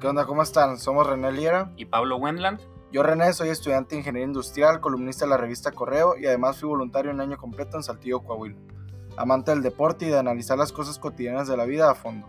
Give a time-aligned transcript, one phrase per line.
[0.00, 0.24] ¿Qué onda?
[0.24, 0.78] ¿Cómo están?
[0.78, 1.72] Somos René Liera.
[1.76, 2.58] Y Pablo Wendland.
[2.90, 6.70] Yo René, soy estudiante de Ingeniería Industrial, columnista de la revista Correo y además fui
[6.70, 8.56] voluntario un año completo en Saltillo, Coahuila.
[9.18, 12.26] Amante del deporte y de analizar las cosas cotidianas de la vida a fondo.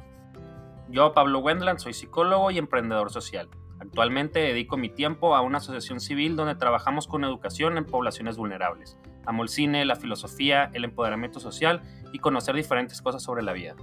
[0.90, 3.48] Yo, Pablo Wendland, soy psicólogo y emprendedor social.
[3.80, 8.98] Actualmente dedico mi tiempo a una asociación civil donde trabajamos con educación en poblaciones vulnerables.
[9.26, 13.78] Amo el cine, la filosofía, el empoderamiento social y conocer diferentes cosas sobre la vida.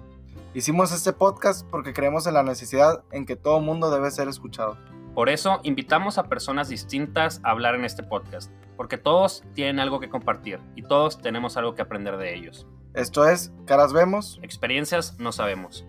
[0.54, 4.78] Hicimos este podcast porque creemos en la necesidad en que todo mundo debe ser escuchado.
[5.14, 10.00] Por eso invitamos a personas distintas a hablar en este podcast, porque todos tienen algo
[10.00, 12.66] que compartir y todos tenemos algo que aprender de ellos.
[12.94, 14.40] Esto es Caras Vemos.
[14.42, 15.84] Experiencias no sabemos.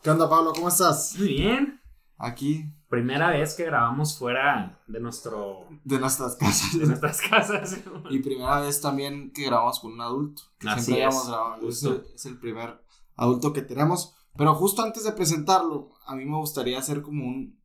[0.00, 0.52] ¿Qué onda Pablo?
[0.52, 1.16] ¿Cómo estás?
[1.18, 1.80] Muy bien.
[2.18, 2.66] Aquí.
[2.92, 5.66] Primera vez que grabamos fuera de nuestro...
[5.82, 6.78] De nuestras casas.
[6.78, 7.78] De nuestras casas.
[8.10, 10.42] y primera vez también que grabamos con un adulto.
[10.58, 11.26] Que Así siempre es.
[11.26, 11.68] grabado.
[11.70, 12.84] Es el, es el primer
[13.16, 14.14] adulto que tenemos.
[14.36, 17.58] Pero justo antes de presentarlo, a mí me gustaría hacer como un...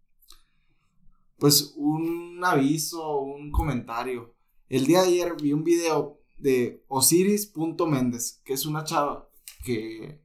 [1.38, 4.34] Pues un aviso, un comentario.
[4.70, 9.28] El día de ayer vi un video de Osiris.méndez, que es una chava
[9.66, 10.24] que,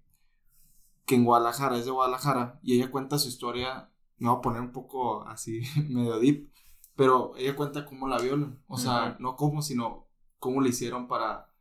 [1.05, 3.92] que en Guadalajara, es de Guadalajara, y ella cuenta su historia,
[4.23, 6.53] me voy a poner un poco así, medio deep,
[6.95, 10.06] pero ella cuenta cómo la violan, o sea, no cómo, sino
[10.39, 11.53] cómo le hicieron para,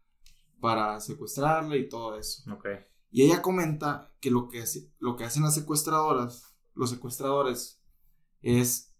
[0.60, 2.44] para secuestrarla y todo eso.
[3.10, 4.64] Y ella comenta que lo que,
[5.00, 7.82] lo que hacen las secuestradoras, los secuestradores,
[8.44, 8.94] es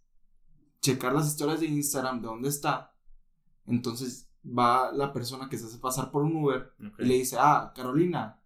[0.82, 2.96] checar las historias de Instagram de dónde está.
[3.68, 7.72] Entonces va la persona que se hace pasar por un Uber y le dice, ah,
[7.76, 8.42] Carolina.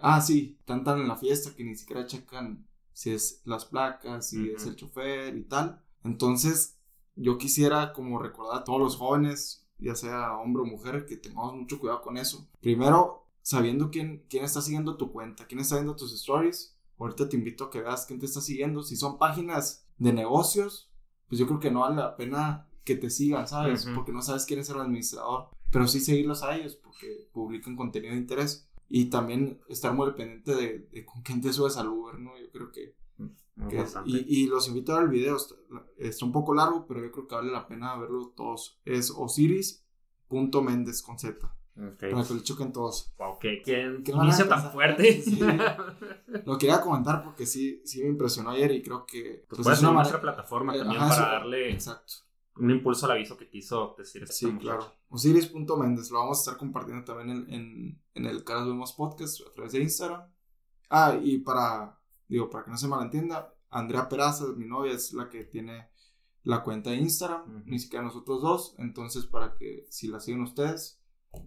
[0.00, 2.67] Ah, sí, están tan en la fiesta que ni siquiera checan
[2.98, 5.80] si es las placas, si es el chofer y tal.
[6.02, 6.80] Entonces,
[7.14, 11.54] yo quisiera como recordar a todos los jóvenes, ya sea hombre o mujer, que tengamos
[11.54, 12.48] mucho cuidado con eso.
[12.60, 16.76] Primero, sabiendo quién, quién está siguiendo tu cuenta, quién está viendo tus stories.
[16.98, 18.82] Ahorita te invito a que veas quién te está siguiendo.
[18.82, 20.90] Si son páginas de negocios,
[21.28, 23.86] pues yo creo que no vale la pena que te sigan, ¿sabes?
[23.94, 25.50] Porque no sabes quién es el administrador.
[25.70, 28.67] Pero sí seguirlos a ellos porque publican contenido de interés.
[28.88, 32.38] Y también estar muy pendiente de, de con quién te subes al Uber, ¿no?
[32.38, 32.96] Yo creo que...
[33.68, 34.10] Que- importante.
[34.10, 35.36] y, y los invito a ver el video.
[35.36, 35.56] Está,
[35.98, 38.80] está un poco largo, pero yo creo que vale la pena verlo todos.
[38.84, 41.54] Es osiris.méndez con Z.
[41.76, 42.10] Ok.
[42.10, 43.12] Para que lo chequen todos.
[43.18, 43.38] Wow,
[44.12, 45.22] van a inicio tan fuerte.
[45.22, 45.38] Sí.
[46.44, 49.44] Lo quería comentar porque sí, sí me impresionó ayer y creo que...
[49.48, 52.14] Pues pues, puede es una nuestra plataforma eh, también ajá, para darle Exacto.
[52.58, 54.76] Un impulso al aviso que quiso decir esta Sí, muchacha.
[54.78, 54.92] claro.
[55.10, 56.10] Osiris.méndez.
[56.10, 59.72] Lo vamos a estar compartiendo también en, en, en el Caras Vemos Podcast a través
[59.72, 60.22] de Instagram.
[60.90, 61.98] Ah, y para,
[62.28, 65.88] digo, para que no se malentienda, Andrea Peraza, mi novia, es la que tiene
[66.44, 68.74] la cuenta de Instagram, ni siquiera nosotros dos.
[68.78, 71.00] Entonces, para que si la siguen ustedes,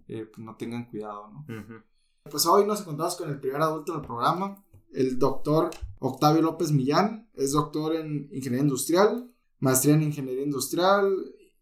[0.08, 1.40] eh, pues no tengan cuidado, ¿no?
[1.42, 1.84] Ujú.
[2.30, 7.30] Pues hoy nos encontramos con el primer adulto del programa, el doctor Octavio López Millán.
[7.34, 11.10] Es doctor en Ingeniería Industrial, maestría en Ingeniería Industrial,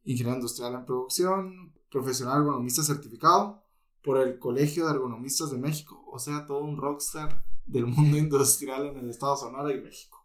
[0.04, 3.62] Ingeniería Industrial en Producción, profesional ergonomista certificado
[4.04, 8.88] por el Colegio de Ergonomistas de México, o sea, todo un rockstar del mundo industrial
[8.88, 10.18] en el estado de Sonora y México.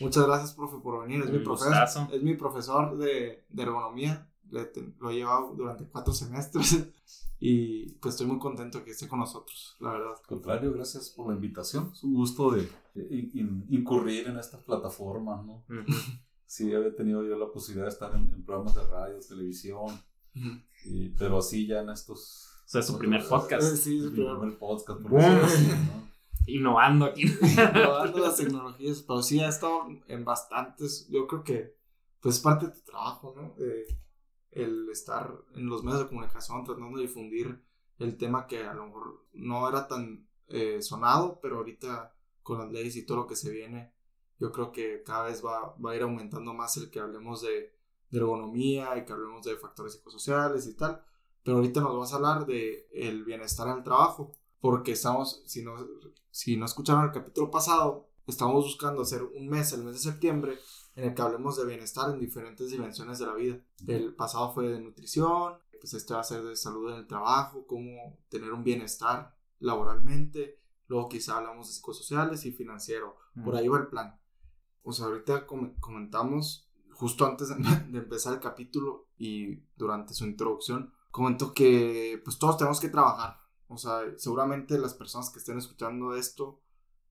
[0.00, 1.22] Muchas gracias, profe, por venir.
[1.22, 1.72] Es, mi, profesor,
[2.12, 4.30] es mi profesor de, de ergonomía.
[4.50, 6.86] Le te- lo he llevado durante cuatro semestres
[7.40, 10.12] y pues estoy muy contento que esté con nosotros, la verdad.
[10.20, 11.90] Al contrario, gracias por la invitación.
[11.92, 15.64] Es un gusto de, de in- in- incurrir en esta plataforma, ¿no?
[16.46, 20.00] Sí, había tenido yo la posibilidad de estar en, en programas de radio, televisión,
[20.84, 22.48] y- pero así ya en estos...
[22.64, 23.72] O sea, es su primer podcast.
[23.72, 26.06] Eh, Sí, es primer- primer podcast, por así, ¿no?
[26.46, 27.24] Innovando aquí.
[27.72, 31.76] probando las tecnologías, pero sí ha estado en bastantes, yo creo que
[32.20, 33.54] pues es parte de tu trabajo, ¿no?
[33.56, 33.84] De
[34.52, 37.62] el estar en los medios de comunicación tratando de difundir
[37.98, 42.70] el tema que a lo mejor no era tan eh, sonado, pero ahorita con las
[42.72, 43.92] leyes y todo lo que se viene,
[44.38, 47.72] yo creo que cada vez va, va a ir aumentando más el que hablemos de,
[48.10, 51.02] de ergonomía y que hablemos de factores psicosociales y tal,
[51.42, 55.62] pero ahorita nos vas a hablar de el bienestar en el trabajo, porque estamos, si
[55.62, 55.76] no,
[56.30, 60.58] si no escucharon el capítulo pasado, estamos buscando hacer un mes, el mes de septiembre,
[60.96, 63.60] en el que hablemos de bienestar en diferentes dimensiones de la vida.
[63.86, 67.66] El pasado fue de nutrición, pues este va a ser de salud en el trabajo,
[67.66, 70.58] cómo tener un bienestar laboralmente,
[70.88, 74.18] luego quizá hablamos de psicosociales y financiero, por ahí va el plan.
[74.88, 77.48] O sea, ahorita com- comentamos, justo antes
[77.90, 83.40] de, empezar el capítulo y durante su introducción, comentó que pues todos tenemos que trabajar.
[83.66, 86.60] O sea, seguramente las personas que estén escuchando esto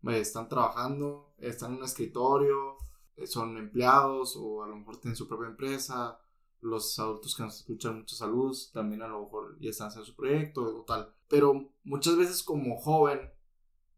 [0.03, 2.77] eh, están trabajando, están en un escritorio,
[3.17, 6.17] eh, son empleados o a lo mejor tienen su propia empresa.
[6.61, 10.15] Los adultos que nos escuchan, mucha salud, también a lo mejor ya están haciendo su
[10.15, 11.13] proyecto o tal.
[11.27, 13.19] Pero muchas veces como joven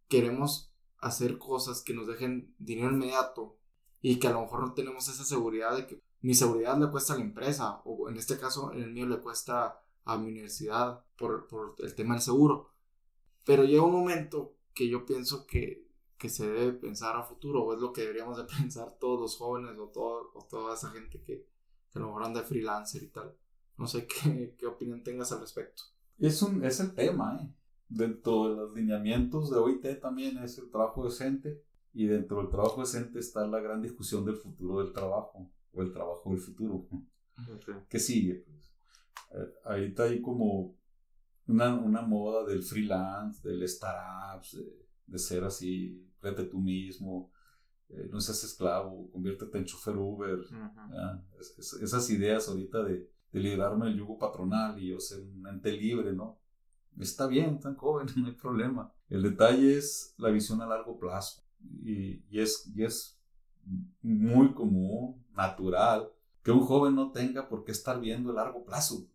[0.08, 3.58] queremos hacer cosas que nos dejen dinero inmediato
[4.02, 7.14] y que a lo mejor no tenemos esa seguridad de que mi seguridad le cuesta
[7.14, 11.04] a la empresa o en este caso en el mío le cuesta a mi universidad
[11.18, 12.72] por, por el tema del seguro.
[13.46, 17.74] Pero llega un momento que yo pienso que, que se debe pensar a futuro o
[17.74, 21.22] es lo que deberíamos de pensar todos los jóvenes o, todo, o toda esa gente
[21.22, 21.46] que,
[21.92, 23.36] que a lo mejor anda de freelancer y tal.
[23.78, 25.84] No sé qué, qué opinión tengas al respecto.
[26.18, 27.54] Es, un, es el tema, ¿eh?
[27.90, 32.82] Dentro de los lineamientos de OIT también es el trabajo decente y dentro del trabajo
[32.82, 36.88] decente está la gran discusión del futuro del trabajo o el trabajo del futuro.
[37.90, 38.46] ¿Qué sigue?
[38.46, 38.74] Pues?
[39.32, 40.76] Eh, ahorita hay como
[41.48, 44.58] una, una, moda del freelance, del startups,
[45.06, 47.32] de, ser así, frente tú mismo,
[47.90, 50.40] eh, no seas esclavo, conviértete en chofer Uber.
[51.82, 56.14] esas ideas ahorita de, de liberarme del yugo patronal y yo ser un ente libre,
[56.14, 56.40] ¿no?
[57.00, 58.92] Está bien, tan joven, no hay problema.
[59.10, 61.44] El detalle es la visión a largo plazo.
[61.62, 63.20] Y, y, es, y es
[64.02, 66.10] muy común, natural,
[66.44, 69.08] que un joven no tenga por qué estar viendo a largo plazo.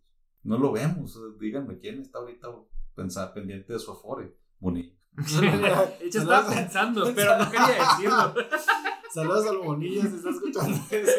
[0.42, 1.18] No lo vemos.
[1.38, 2.48] Díganme quién está ahorita
[2.94, 4.36] pensar, pendiente de su afore.
[4.58, 4.94] Bonito.
[5.16, 8.34] Yo estaba pensando, pero no quería decirlo.
[9.12, 11.12] Saludos a los bonillos si está escuchando eso.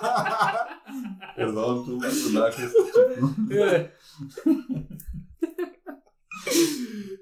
[1.36, 2.68] Perdón, tu personaje.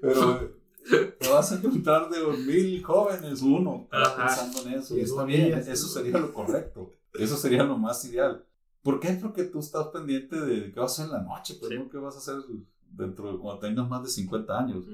[0.01, 0.60] Pero
[1.19, 4.97] te vas a encontrar de mil jóvenes, uno, pensando en eso.
[4.97, 6.91] Y está bien, eso sería lo correcto.
[7.13, 8.45] Eso sería lo más ideal.
[8.81, 9.09] ¿Por qué?
[9.21, 11.89] Porque tú estás pendiente de qué vas a hacer en la noche, pues, ¿no?
[11.89, 12.35] ¿Qué vas a hacer
[12.89, 14.85] dentro de cuando tengas más de 50 años?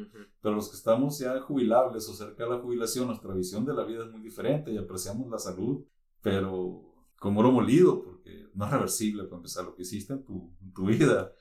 [0.42, 3.84] Pero los que estamos ya jubilables o cerca de la jubilación, nuestra visión de la
[3.84, 5.86] vida es muy diferente y apreciamos la salud,
[6.22, 6.84] pero
[7.20, 10.74] como oro molido, porque no es reversible para empezar lo que hiciste en tu, en
[10.74, 11.32] tu vida.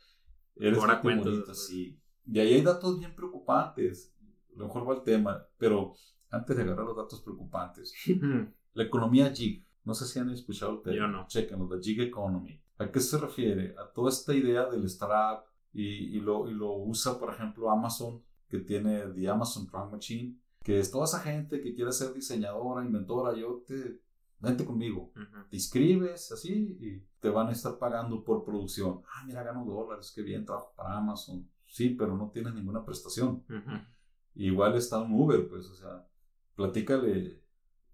[0.55, 2.01] Eres Ahora bonito, sí.
[2.27, 4.13] Y ahí hay datos bien preocupantes.
[4.57, 5.95] Lo mejor va el tema, pero
[6.31, 7.95] antes de agarrar los datos preocupantes,
[8.75, 10.97] la economía gig, no sé si han escuchado el tema.
[10.97, 11.27] Yo no.
[11.27, 12.61] Chequenlo, la gig economy.
[12.79, 13.75] ¿A qué se refiere?
[13.79, 18.23] A toda esta idea del startup y, y, lo, y lo usa, por ejemplo, Amazon,
[18.49, 22.85] que tiene The Amazon Prime Machine, que es toda esa gente que quiere ser diseñadora,
[22.85, 24.01] inventora, yo te,
[24.41, 25.13] vente conmigo,
[25.49, 29.01] te inscribes así y te van a estar pagando por producción.
[29.09, 31.49] Ah, mira, gano dólares, qué bien, trabajo para Amazon.
[31.67, 33.45] Sí, pero no tienes ninguna prestación.
[34.37, 36.07] Igual está un Uber, pues, o sea,
[36.55, 37.43] platícale,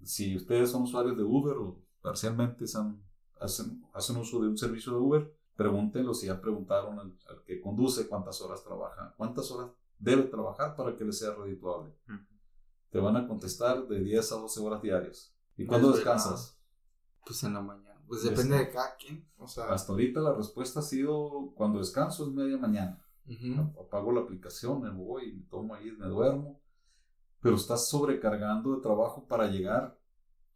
[0.03, 4.99] si ustedes son usuarios de Uber o parcialmente hacen, hacen uso de un servicio de
[4.99, 7.17] Uber, pregúntenlo si ya preguntaron al,
[7.47, 11.95] que conduce cuántas horas trabaja, cuántas horas debe trabajar para que le sea redituable.
[12.91, 15.33] Te van a contestar de 10 a 12 horas diarias.
[15.57, 16.59] ¿Y cuándo descansas?
[17.25, 18.03] Pues en la mañana.
[18.09, 19.27] Pues depende de cada quien.
[19.39, 23.03] O sea, Hasta ahorita la respuesta ha sido cuando descanso es media mañana.
[23.81, 26.61] Apago la aplicación, me voy, me tomo ahí, me duermo.
[27.41, 29.99] Pero estás sobrecargando de trabajo para llegar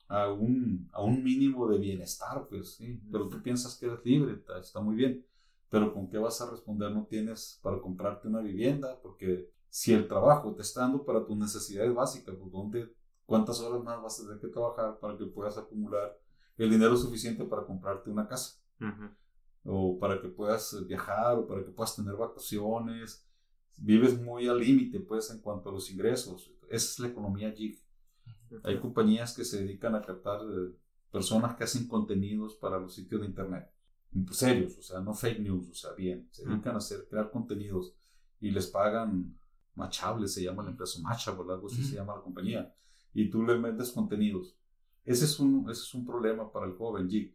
[0.09, 3.03] a un, a un mínimo de bienestar, pues sí.
[3.11, 5.25] Pero tú piensas que eres libre, está muy bien.
[5.69, 6.93] Pero ¿con qué vas a responder?
[6.93, 11.37] No tienes para comprarte una vivienda, porque si el trabajo te está dando para tus
[11.37, 12.95] necesidades básicas, pues ¿dónde,
[13.27, 16.17] ¿cuántas horas más vas a tener que trabajar para que puedas acumular
[16.57, 18.61] el dinero suficiente para comprarte una casa?
[19.67, 23.27] O para que puedas viajar, o para que puedas tener vacaciones.
[23.79, 26.51] Vives muy al límite, pues, en cuanto a los ingresos.
[26.71, 27.79] Esa es la economía gig.
[28.63, 30.73] Hay compañías que se dedican a captar eh,
[31.11, 33.71] personas que hacen contenidos para los sitios de internet.
[34.31, 36.29] Serios, o sea, no fake news, o sea, bien.
[36.31, 37.95] Se dedican a hacer, crear contenidos
[38.41, 39.37] y les pagan
[39.75, 42.75] Machable, se llama la empresa Machable, algo así se llama la compañía.
[43.13, 44.57] Y tú le metes contenidos.
[45.05, 47.35] Ese es un, ese es un problema para el joven gig.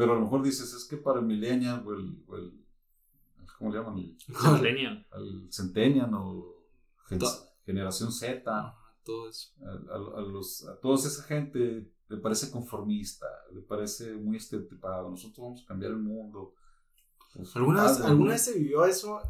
[0.00, 2.58] Pero a lo mejor dices, es que para el millennial o el, o el
[3.58, 3.98] ¿cómo le llaman?
[3.98, 5.06] El, Centennial.
[5.12, 6.64] El Centennial o
[7.66, 8.78] Generación Z.
[9.04, 9.50] todo eso.
[9.62, 15.10] A, a, los, a toda esa gente le parece conformista, le parece muy estereotipado.
[15.10, 16.54] Nosotros vamos a cambiar el mundo.
[17.34, 19.20] Pues, ¿Alguna, vez, ¿Alguna vez se vivió eso?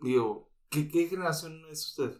[0.00, 2.18] Digo, ¿qué, ¿qué, generación es usted?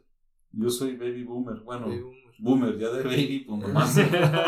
[0.53, 1.61] Yo soy baby boomer.
[1.61, 2.24] Bueno, boomer.
[2.39, 3.97] Ya de baby, pues nomás,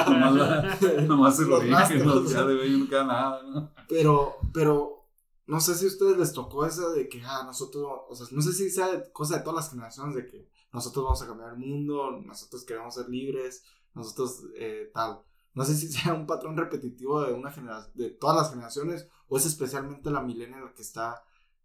[0.09, 3.43] nomás, nomás se lo dije, no, ya de baby queda nada.
[3.43, 3.73] ¿no?
[3.89, 5.07] Pero, pero,
[5.47, 8.43] no sé si a ustedes les tocó eso de que, ah, nosotros, o sea, no
[8.43, 11.59] sé si sea cosa de todas las generaciones de que nosotros vamos a cambiar el
[11.59, 13.65] mundo, nosotros queremos ser libres,
[13.95, 15.21] nosotros eh, tal.
[15.55, 19.39] No sé si sea un patrón repetitivo de una generación, de todas las generaciones, o
[19.39, 21.23] es especialmente la millennial que está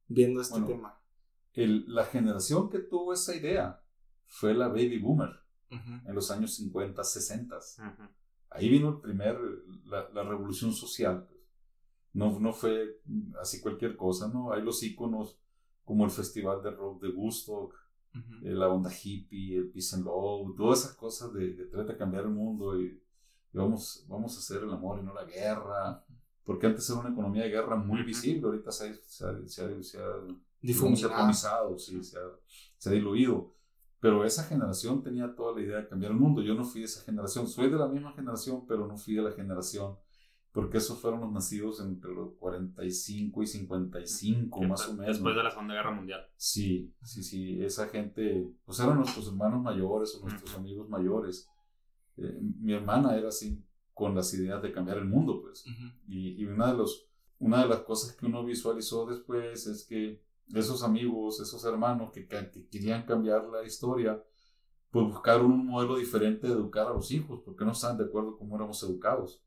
[0.07, 0.97] viendo este tema.
[1.53, 3.83] El, la generación que tuvo esa idea
[4.25, 7.59] fue la baby boomer en los años 50, 60.
[8.49, 9.37] Ahí vino el primer,
[9.85, 11.25] la, la revolución social.
[11.27, 11.39] Pues.
[12.13, 12.99] No, no fue
[13.41, 14.51] así cualquier cosa, ¿no?
[14.51, 15.37] Hay los íconos
[15.85, 17.73] como el Festival de Rock de Woodstock,
[18.43, 21.97] eh, la onda hippie, el peace and love, todas esas cosas de, de trata de
[21.97, 23.01] cambiar el mundo y,
[23.53, 26.03] vamos, vamos a hacer el amor y no la guerra.
[26.43, 29.63] Porque antes era una economía de guerra muy visible, ahorita se ha, se ha, se
[29.63, 30.13] ha, se ha
[30.61, 33.53] difuminado, sí, se ha diluido.
[34.01, 36.41] Pero esa generación tenía toda la idea de cambiar el mundo.
[36.41, 37.47] Yo no fui de esa generación.
[37.47, 39.95] Soy de la misma generación, pero no fui de la generación
[40.51, 45.07] porque esos fueron los nacidos entre los 45 y 55, más o menos.
[45.15, 46.27] Después de la Segunda Guerra Mundial.
[46.35, 51.49] Sí, sí, sí, esa gente, pues eran nuestros hermanos mayores o nuestros amigos mayores.
[52.17, 55.63] Eh, mi hermana era así, con las ideas de cambiar el mundo, pues.
[56.07, 57.07] y, y, una, de los,
[57.39, 60.21] una de las cosas que uno visualizó después es que
[60.53, 64.21] esos amigos, esos hermanos que, que querían cambiar la historia,
[64.89, 68.37] pues buscaron un modelo diferente de educar a los hijos, porque no estaban de acuerdo
[68.37, 69.41] cómo éramos educados.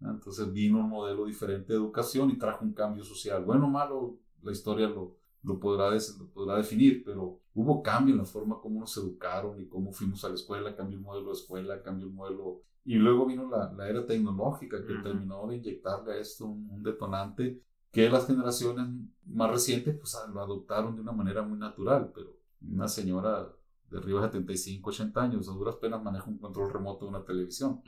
[0.00, 3.44] Entonces vino un modelo diferente de educación y trajo un cambio social.
[3.44, 8.18] Bueno o malo, la historia lo, lo, podrá, lo podrá definir, pero hubo cambio en
[8.18, 11.32] la forma como nos educaron y cómo fuimos a la escuela, cambió el modelo de
[11.34, 12.62] escuela, cambió el modelo...
[12.84, 17.60] Y luego vino la, la era tecnológica que terminó de inyectarle a esto un, detonante
[17.96, 18.88] que las generaciones
[19.24, 23.50] más recientes pues lo adoptaron de una manera muy natural, pero una señora
[23.90, 27.24] de arriba de 75, 80 años a duras penas maneja un control remoto de una
[27.24, 27.80] televisión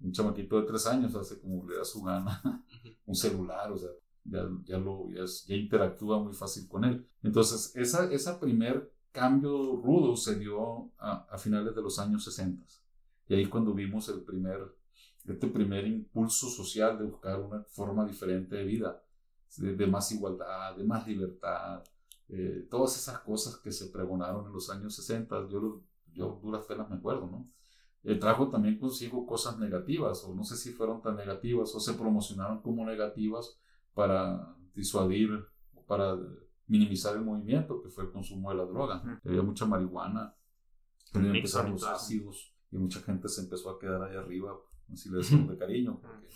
[0.00, 2.64] un chamaquito de tres años hace como le da su gana
[3.04, 3.90] un celular, o sea,
[4.24, 5.24] ya, ya lo, ya,
[5.54, 7.06] interactúa muy fácil con él.
[7.22, 12.64] Entonces, esa, esa primer cambio rudo se dio a, a, finales de los años 60.
[13.28, 14.74] Y ahí cuando vimos el primer,
[15.28, 19.03] este primer impulso social de buscar una forma diferente de vida,
[19.56, 21.82] de, más igualdad, de más libertad,
[22.28, 25.82] eh, todas esas cosas que se pregonaron en los años 60, yo,
[26.12, 27.50] yo duras penas me acuerdo, ¿no?
[28.02, 31.94] Eh, trajo también consigo cosas negativas, o no sé si fueron tan negativas, o se
[31.94, 33.58] promocionaron como negativas
[33.94, 35.30] para disuadir,
[35.86, 36.18] para
[36.66, 39.20] minimizar el movimiento, que fue el consumo de la droga.
[39.24, 40.34] Había mucha marihuana,
[41.14, 44.54] empezaron los ácidos, y mucha gente se empezó a quedar ahí arriba,
[44.92, 46.28] así le decimos de cariño, porque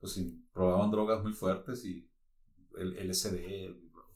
[0.00, 0.20] pues,
[0.52, 2.08] probaban drogas muy fuertes y
[2.78, 3.74] el LSD,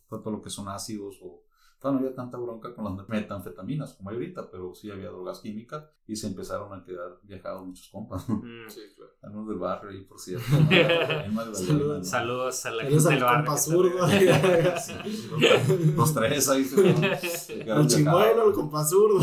[0.08, 1.46] todo lo que son ácidos o
[1.92, 5.84] no había tanta bronca con las metanfetaminas como hay ahorita, pero sí había drogas químicas
[6.06, 8.28] y se empezaron a quedar viajados muchos compas.
[8.28, 9.12] Mm, sí, claro.
[9.22, 10.46] Algunos del barrio ahí, por cierto.
[11.54, 13.52] Saludos, Saludos a la gente del barrio.
[15.96, 16.66] los, tres ahí.
[17.48, 19.20] El chimuelo, el compasur.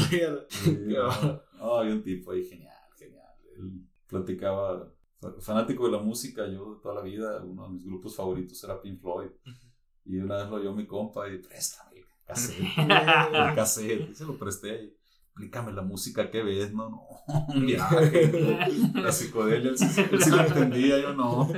[1.58, 3.34] No, había un tipo ahí genial, genial.
[3.58, 4.93] Él platicaba,
[5.40, 8.82] fanático de la música, yo de toda la vida, uno de mis grupos favoritos era
[8.82, 9.30] Pink Floyd.
[10.06, 11.94] Y una vez lo oyó mi compa y préstame
[12.26, 17.08] cassette, el cassette, y se lo presté y explícame la música que ves, no, no,
[17.56, 21.50] un viaje, la psicodelia, él sí, lo entendía, yo no.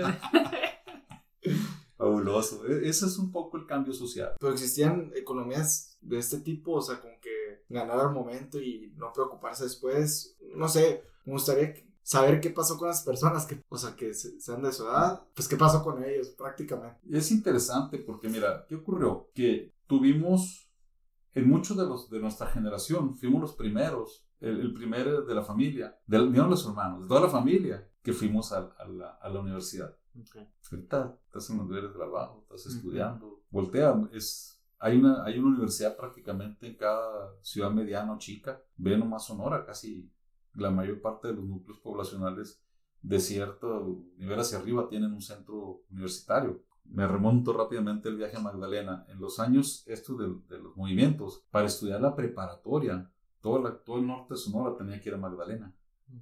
[1.97, 4.33] Fabuloso, e, ese es un poco el cambio social.
[4.39, 9.11] Pero existían economías de este tipo, o sea, como que ganar al momento y no
[9.13, 11.73] preocuparse después, no sé, me gustaría
[12.05, 15.47] saber qué pasó con las personas que, o sea, que sean de su edad, pues
[15.47, 16.99] qué pasó con ellos prácticamente.
[17.09, 19.31] Es interesante porque mira, ¿qué ocurrió?
[19.33, 20.69] Que tuvimos,
[21.33, 25.41] en muchos de los de nuestra generación, fuimos los primeros, el, el primer de la
[25.41, 29.27] familia, de, no los hermanos, de toda la familia, que fuimos a, a, la, a
[29.27, 29.97] la, universidad.
[30.29, 30.47] Okay.
[30.71, 35.49] Ahorita estás en los deberes de trabajo, estás estudiando, voltea, es, hay una, hay una
[35.49, 40.11] universidad prácticamente en cada ciudad mediana o chica, ve nomás Sonora, casi
[40.55, 42.61] la mayor parte de los núcleos poblacionales
[43.01, 48.41] de cierto nivel hacia arriba tienen un centro universitario me remonto rápidamente el viaje a
[48.41, 49.05] Magdalena.
[49.09, 53.09] En los años estos de, los movimientos, para estudiar la preparatoria,
[53.41, 55.73] todo, todo el norte de Sonora tenía que ir a Magdalena.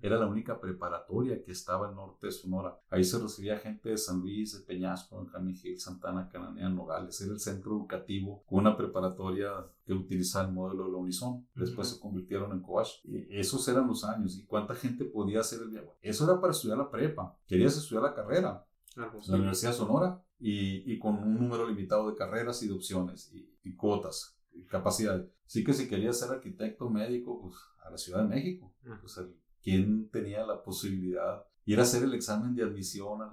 [0.01, 2.77] Era la única preparatoria que estaba en norte de Sonora.
[2.89, 7.19] Ahí se recibía gente de San Luis, de Peñasco, Benjamín Gil, Santana, Cananea, Nogales.
[7.21, 9.51] Era el centro educativo con una preparatoria
[9.85, 11.47] que utilizaba el modelo de la Unison.
[11.55, 12.89] Después se convirtieron en Coach.
[13.29, 14.37] esos eran los años.
[14.37, 15.89] ¿Y cuánta gente podía hacer el viaje?
[16.01, 17.37] Eso era para estudiar la prepa.
[17.45, 18.65] Querías estudiar la carrera.
[18.95, 23.75] La Universidad de Sonora y, con un número limitado de carreras y de opciones y,
[23.75, 25.29] cuotas y capacidades.
[25.45, 28.73] Sí que si quería ser arquitecto médico, pues a la Ciudad de México.
[29.01, 29.19] Pues,
[29.63, 31.45] ¿Quién tenía la posibilidad?
[31.65, 33.31] Ir a hacer el examen de admisión a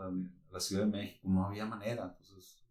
[0.52, 2.04] la, Ciudad de México, no había manera.
[2.04, 2.62] Entonces,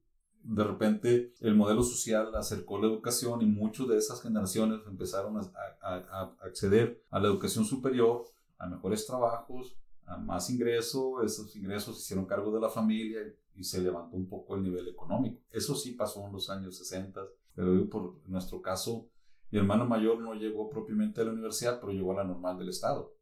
[0.44, 5.52] de repente el modelo social acercó la educación y muchas de esas generaciones empezaron a,
[5.82, 8.26] a, acceder a la educación superior,
[8.58, 13.20] a mejores trabajos, a más ingresos, esos ingresos hicieron cargo de la familia
[13.56, 15.42] y se levantó un poco el nivel económico.
[15.52, 17.22] Eso sí pasó en los años 60,
[17.54, 19.10] pero por nuestro caso,
[19.52, 22.70] mi hermano mayor no llegó propiamente a la universidad, pero llegó a la normal del
[22.70, 23.19] Estado.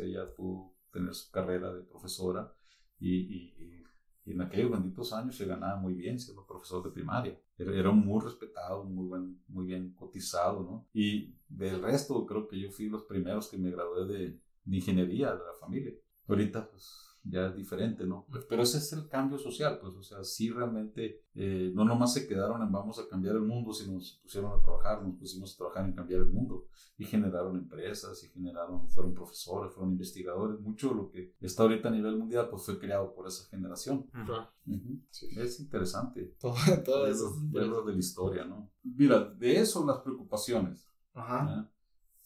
[0.00, 2.52] Ella pudo tener su carrera de profesora
[2.98, 3.54] y,
[4.24, 7.36] en aquellos benditos años se ganaba muy bien siendo profesor de primaria.
[7.58, 10.88] Era, era muy respetado, muy, buen, muy bien cotizado, ¿no?
[10.92, 15.32] Y del resto, creo que yo fui los primeros que me gradué de, de ingeniería
[15.32, 15.92] de la familia.
[16.28, 18.26] Ahorita, pues ya es diferente, ¿no?
[18.48, 22.26] Pero ese es el cambio social, pues, o sea, sí realmente eh, no nomás se
[22.26, 25.56] quedaron en vamos a cambiar el mundo, sino se pusieron a trabajar, nos pusimos a
[25.56, 26.66] trabajar en cambiar el mundo
[26.98, 31.88] y generaron empresas y generaron, fueron profesores, fueron investigadores, mucho de lo que está ahorita
[31.88, 34.06] a nivel mundial, pues fue creado por esa generación.
[35.36, 36.34] Es interesante.
[36.40, 37.36] Todo, todo eso.
[37.44, 38.70] Verlo de la historia, ¿no?
[38.82, 40.88] Mira, de eso las preocupaciones.
[41.14, 41.70] Ajá.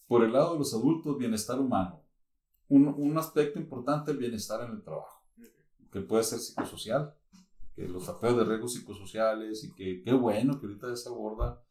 [0.07, 2.06] Por el lado de los adultos, bienestar humano
[2.69, 5.23] un, un aspecto importante el bienestar en el trabajo,
[5.91, 7.15] que puede ser psicosocial,
[7.75, 11.63] que los factores de riesgo psicosociales y que qué bueno que ahorita se aborda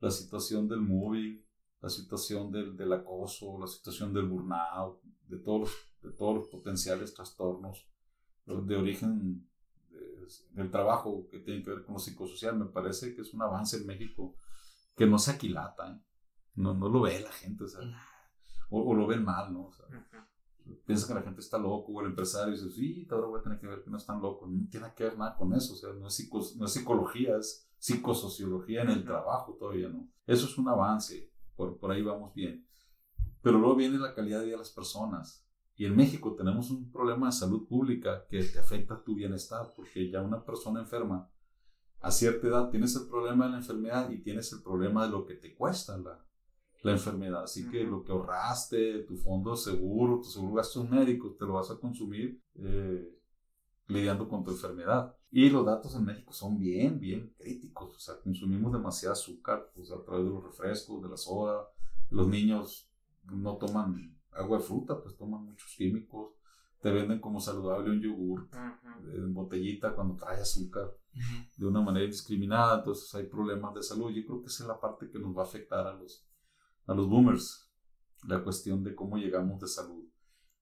[0.00, 1.44] la situación del moving,
[1.80, 5.70] la situación del, del acoso, la situación del burnout, de todos los,
[6.02, 7.86] de todos los potenciales trastornos
[8.46, 9.46] de origen
[10.50, 12.56] del trabajo que tienen que ver con lo psicosocial.
[12.56, 14.34] Me parece que es un avance en México
[14.96, 16.00] que no se aquilata, ¿eh?
[16.56, 17.64] no, no lo ve la gente,
[18.70, 19.66] o, o, lo ven mal, ¿no?
[19.66, 19.86] O sea,
[20.84, 23.58] piensa que la gente está loco o el empresario dice, sí, ahora voy a tener
[23.58, 24.48] que ver que no están locos.
[24.48, 27.68] No tiene que ver nada con eso, o sea, no es, no es psicología, es
[27.78, 30.08] psicosociología en el trabajo todavía, ¿no?
[30.26, 32.66] Eso es un avance, por, por ahí vamos bien.
[33.42, 35.46] Pero luego viene la calidad de vida de las personas.
[35.76, 40.10] Y en México tenemos un problema de salud pública que te afecta tu bienestar, porque
[40.10, 41.30] ya una persona enferma,
[42.00, 45.26] a cierta edad tienes el problema de la enfermedad y tienes el problema de lo
[45.26, 46.22] que te cuesta la,
[46.82, 47.44] la enfermedad.
[47.44, 51.70] Así que lo que ahorraste, tu fondo seguro, tu seguro gastos médicos, te lo vas
[51.70, 53.16] a consumir eh,
[53.88, 55.14] lidiando con tu enfermedad.
[55.30, 57.96] Y los datos en México son bien, bien críticos.
[57.96, 61.68] O sea, consumimos demasiado azúcar pues, a través de los refrescos, de la soda.
[62.10, 62.90] Los niños
[63.24, 66.32] no toman agua de fruta, pues toman muchos químicos.
[66.80, 68.48] Te venden como saludable un yogur
[69.12, 70.90] en botellita cuando trae azúcar
[71.58, 72.78] de una manera indiscriminada.
[72.78, 74.10] Entonces hay problemas de salud.
[74.10, 76.26] Yo creo que esa es la parte que nos va a afectar a los,
[76.86, 77.70] a los boomers
[78.26, 80.04] la cuestión de cómo llegamos de salud.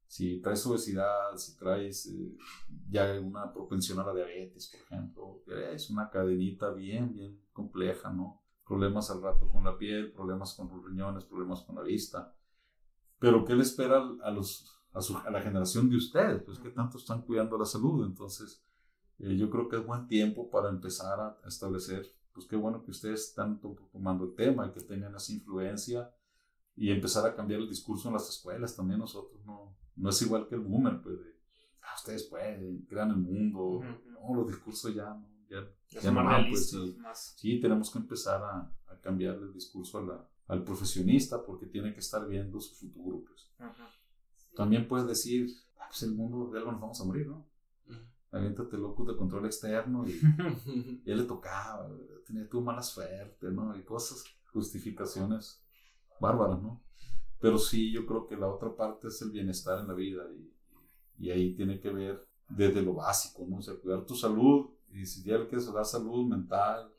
[0.07, 2.35] Si traes obesidad, si traes eh,
[2.89, 5.43] ya una propensión a la diabetes, por ejemplo,
[5.73, 8.43] es una cadenita bien, bien compleja, ¿no?
[8.67, 12.35] Problemas al rato con la piel, problemas con los riñones, problemas con la vista.
[13.19, 16.43] Pero ¿qué le espera a, los, a, la generación de ustedes?
[16.43, 18.07] Pues que tanto están cuidando la salud.
[18.07, 18.65] Entonces,
[19.19, 22.93] eh, yo creo que es buen tiempo para empezar a establecer, pues qué bueno que
[22.93, 26.15] ustedes están tomando el tema y que tengan esa influencia
[26.79, 30.47] y empezar a cambiar el discurso en las escuelas también nosotros, no, no es igual
[30.47, 31.35] que el boomer, pues de,
[31.83, 35.69] ah, ustedes pueden, crean el mundo, no, los discursos ya no, ya,
[36.01, 36.97] ya, no van, pues sí,
[37.37, 41.93] sí, tenemos que empezar a, a cambiar el discurso a la, al profesionista porque tiene
[41.93, 43.51] que estar viendo su futuro, pues.
[44.55, 47.45] También puedes decir, ah, pues el mundo de algo nos vamos a morir, ¿no?
[48.31, 50.13] Aviéntate locos de control externo y,
[51.05, 51.91] y él le tocaba,
[52.25, 53.77] tenía tu mala suerte, ¿no?
[53.77, 55.65] Y cosas, justificaciones
[56.21, 56.83] bárbaras, ¿no?
[57.41, 61.27] Pero sí, yo creo que la otra parte es el bienestar en la vida y,
[61.27, 63.59] y ahí tiene que ver desde lo básico, ¿no?
[63.59, 66.91] O sea, cuidar tu salud y si ya que se da salud mental,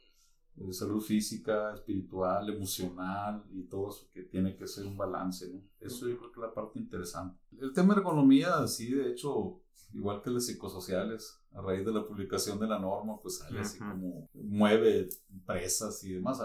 [0.58, 5.62] eh, salud física, espiritual, emocional y todo eso que tiene que ser un balance, ¿no?
[5.79, 7.39] Eso yo creo que es la parte interesante.
[7.60, 9.62] El tema de economía, sí, de hecho,
[9.93, 13.79] igual que los psicosociales, a raíz de la publicación de la norma, pues sale así
[13.79, 16.41] como mueve empresas y demás.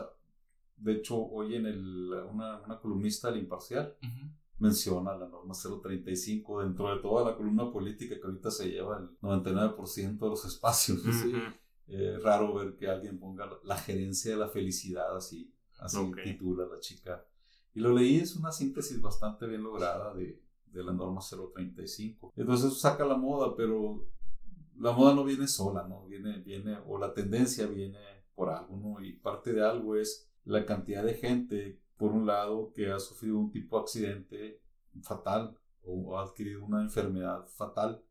[0.77, 3.97] De hecho, hoy en el, una, una columnista del Imparcial
[4.59, 9.19] menciona la norma 035 dentro de toda la columna política que ahorita se lleva el
[9.21, 11.01] 99% de los espacios.
[11.87, 16.81] Es raro ver que alguien ponga la gerencia de la felicidad así, así titula la
[16.81, 17.25] chica.
[17.75, 22.33] Y lo leí, es una síntesis bastante bien lograda de, de la norma 035.
[22.37, 24.07] Entonces eso saca la moda, pero
[24.79, 26.07] la moda no viene sola, ¿no?
[26.07, 27.99] Viene, viene, o la tendencia viene
[28.35, 29.05] por algo, ¿no?
[29.05, 33.39] Y parte de algo es la cantidad de gente, por un lado, que ha sufrido
[33.39, 34.63] un tipo de accidente
[35.03, 38.03] fatal o ha adquirido una enfermedad fatal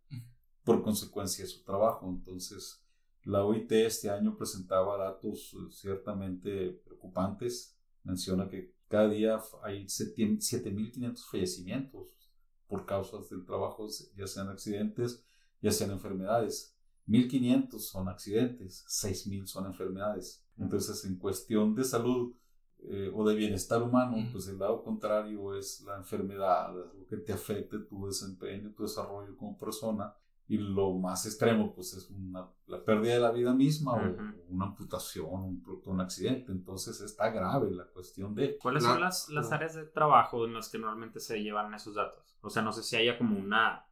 [0.63, 2.09] por consecuencia de su trabajo.
[2.09, 2.83] Entonces,
[3.23, 7.77] la OIT este año presentaba datos eh, ciertamente preocupantes.
[8.03, 12.15] Menciona que cada día hay 7.500 fallecimientos
[12.67, 15.23] por causas del trabajo, ya sean accidentes,
[15.61, 16.75] ya sean enfermedades.
[17.07, 20.42] 1.500 son accidentes, 6.000 son enfermedades.
[20.57, 22.33] Entonces, en cuestión de salud
[22.83, 27.33] eh, o de bienestar humano, pues el lado contrario es la enfermedad, lo que te
[27.33, 30.13] afecte tu desempeño, tu desarrollo como persona.
[30.45, 34.15] Y lo más extremo, pues es una, la pérdida de la vida misma o
[34.49, 36.51] una amputación, un, un accidente.
[36.51, 38.57] Entonces está grave la cuestión de...
[38.57, 42.37] ¿Cuáles son las, las áreas de trabajo en las que normalmente se llevan esos datos?
[42.41, 43.85] O sea, no sé si haya como una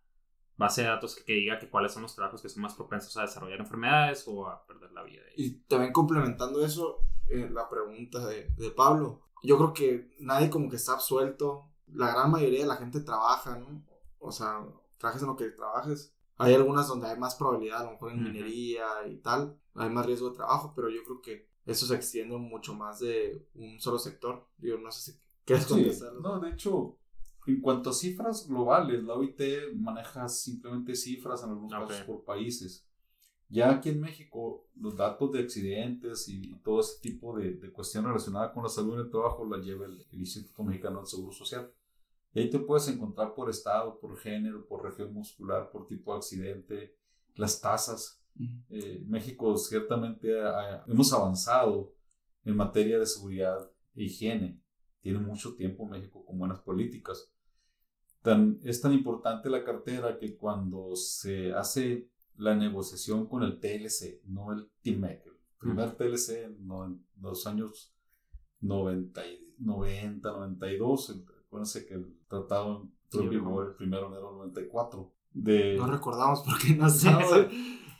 [0.62, 3.24] base de datos que, diga que cuáles son los trabajos que son más propensos a
[3.24, 5.24] desarrollar enfermedades o a perder la vida.
[5.36, 10.70] Y también complementando eso, eh, la pregunta de, de, Pablo, yo creo que nadie como
[10.70, 11.68] que está absuelto.
[11.88, 13.84] La gran mayoría de la gente trabaja, ¿no?
[14.20, 14.64] O sea,
[14.98, 16.16] trabajes en lo que trabajes.
[16.38, 20.06] Hay algunas donde hay más probabilidad, a lo mejor en minería y tal, hay más
[20.06, 24.00] riesgo de trabajo, pero yo creo que eso se extiende mucho más de un solo
[24.00, 24.48] sector.
[24.58, 26.14] Digo, no sé si quieres contestar.
[26.14, 26.98] no, de hecho,
[27.48, 29.42] en cuanto a cifras globales, la OIT
[29.76, 32.88] maneja simplemente cifras en algunos casos por países.
[33.50, 38.08] Ya aquí en México, los datos de accidentes y todo ese tipo de, de cuestiones
[38.08, 41.70] relacionadas con la salud en el trabajo la lleva el, Instituto Mexicano del Seguro Social.
[42.34, 46.20] Y ahí te puedes encontrar por estado, por género, por región muscular, por tipo de
[46.20, 46.96] accidente,
[47.36, 48.24] las tasas.
[48.70, 50.32] Eh, México ciertamente
[50.88, 51.94] hemos avanzado
[52.46, 54.61] en materia de seguridad e higiene.
[55.02, 57.32] Tiene mucho tiempo México con buenas políticas.
[58.22, 64.22] Tan, es tan importante la cartera que cuando se hace la negociación con el TLC,
[64.26, 65.26] no el TIMEC.
[65.26, 66.68] El primer TLC en
[67.20, 67.94] los años
[68.62, 69.22] 90,
[69.60, 75.14] 90 92, acuérdense que el tratado entró en vigor el primero de enero del 94.
[75.34, 75.78] De...
[75.78, 77.10] No recordamos porque no sé.
[77.28, 77.48] Soy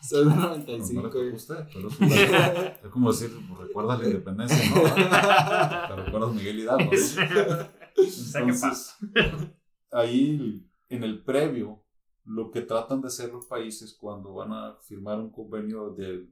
[0.10, 1.02] de 95.
[1.02, 5.96] No, le usted, pero es, como decir, recuerdas la independencia, ¿no?
[5.96, 6.92] Te recuerdas Miguel Hidalgo.
[7.96, 8.96] Entonces,
[9.92, 11.84] ahí en el previo
[12.26, 16.28] lo que tratan de hacer los países cuando van a firmar un convenio de,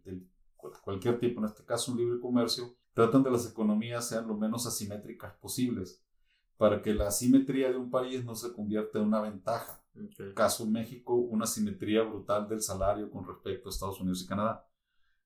[0.84, 4.66] cualquier tipo, en este caso un libre comercio, tratan de las economías sean lo menos
[4.66, 6.04] asimétricas posibles
[6.58, 9.79] para que la asimetría de un país no se convierta en una ventaja.
[10.06, 10.34] Okay.
[10.34, 14.68] Caso México, una asimetría brutal del salario con respecto a Estados Unidos y Canadá.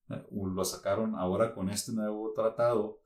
[0.09, 3.01] Eh, lo sacaron ahora con este nuevo tratado.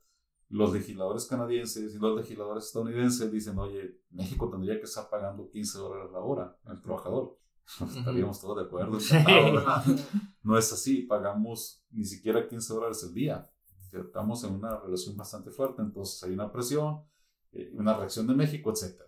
[0.48, 5.78] Los legisladores canadienses y los legisladores estadounidenses dicen, oye, México tendría que estar pagando 15
[5.78, 7.38] dólares la hora al trabajador.
[7.96, 8.98] estaríamos todos de acuerdo.
[10.42, 13.50] No es así, pagamos ni siquiera 15 dólares al día.
[13.92, 17.02] Estamos en una relación bastante fuerte, entonces hay una presión,
[17.52, 19.02] eh, una reacción de México, etc.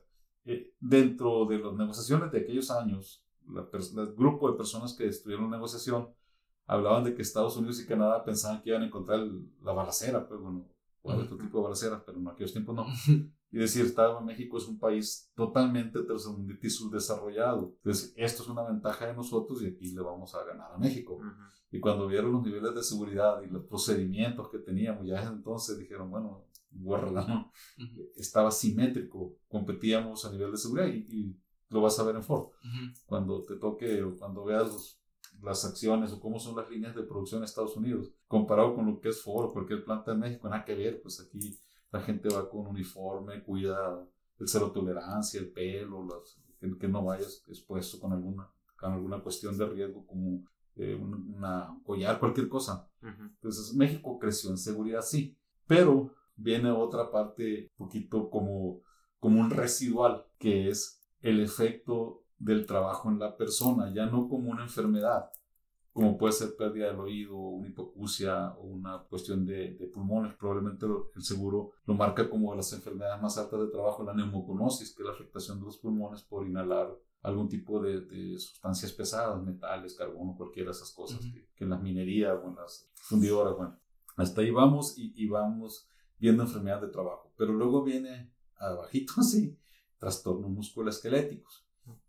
[0.50, 5.56] Eh, dentro de las negociaciones de aquellos años, el grupo de personas que estuvieron la
[5.56, 6.08] negociación
[6.66, 9.20] hablaban de que Estados Unidos y Canadá pensaban que iban a encontrar
[9.62, 10.66] la balacera, pues bueno,
[11.02, 12.86] otro tipo de balaceras, pero en aquellos tiempos no.
[13.52, 17.74] y decir, Estado de México es un país totalmente tercermundista y subdesarrollado.
[17.76, 21.20] Entonces, esto es una ventaja de nosotros y aquí le vamos a ganar a México.
[21.70, 25.78] Y cuando vieron los niveles de seguridad y los procedimientos que teníamos, ya desde entonces
[25.78, 27.52] dijeron, bueno, guarda, ¿no?
[28.16, 31.36] Estaba simétrico, competíamos a nivel de seguridad y,
[31.68, 32.48] lo vas a ver en Ford.
[33.06, 35.00] Cuando te toque o cuando veas
[35.40, 39.00] las acciones o cómo son las líneas de producción en Estados Unidos, comparado con lo
[39.00, 41.58] que es Ford o cualquier planta de México, nada que ver, pues aquí
[41.92, 44.04] la gente va con uniforme, cuida
[44.38, 46.08] el cero tolerancia, el pelo,
[46.78, 50.44] que, no vayas expuesto con alguna, con alguna cuestión de riesgo como
[50.76, 52.88] eh, una collar, cualquier cosa.
[53.00, 58.80] Entonces México creció en seguridad, sí, pero viene otra parte un poquito como,
[59.18, 64.50] como un residual, que es el efecto del trabajo en la persona, ya no como
[64.50, 65.30] una enfermedad,
[65.92, 70.34] como puede ser pérdida del oído, una hipocusia o una cuestión de, pulmones.
[70.34, 75.02] Probablemente el seguro lo marca como las enfermedades más altas de trabajo, la neumoconosis, que
[75.02, 80.34] es la afectación de los pulmones por inhalar algún tipo de, sustancias pesadas, metales, carbono,
[80.36, 81.20] cualquiera de esas cosas,
[81.54, 83.76] que, en las minerías o en las fundidoras, bueno,
[84.16, 85.86] hasta ahí vamos y, y vamos
[86.20, 87.32] viendo enfermedades de trabajo.
[87.36, 89.58] Pero luego viene abajito, sí,
[89.98, 91.66] trastornos musculoesqueléticos,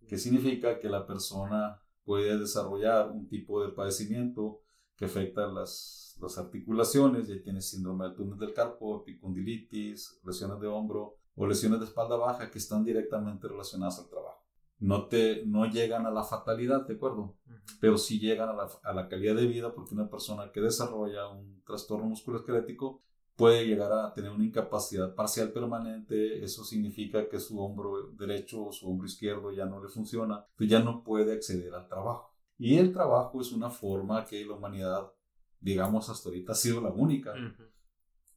[0.07, 4.61] que significa que la persona puede desarrollar un tipo de padecimiento
[4.95, 10.67] que afecta las, las articulaciones, ya tienes síndrome del túnel del carpo, epicondilitis, lesiones de
[10.67, 14.45] hombro o lesiones de espalda baja que están directamente relacionadas al trabajo.
[14.79, 17.37] No, te, no llegan a la fatalidad, ¿de acuerdo?
[17.79, 21.29] Pero sí llegan a la, a la, calidad de vida porque una persona que desarrolla
[21.29, 23.01] un trastorno musculoesquelético
[23.41, 28.71] puede llegar a tener una incapacidad parcial permanente, eso significa que su hombro derecho o
[28.71, 32.35] su hombro izquierdo ya no le funciona, pues ya no puede acceder al trabajo.
[32.59, 35.11] Y el trabajo es una forma que la humanidad,
[35.59, 37.33] digamos, hasta ahorita ha sido la única,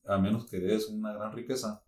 [0.06, 1.84] a menos que des una gran riqueza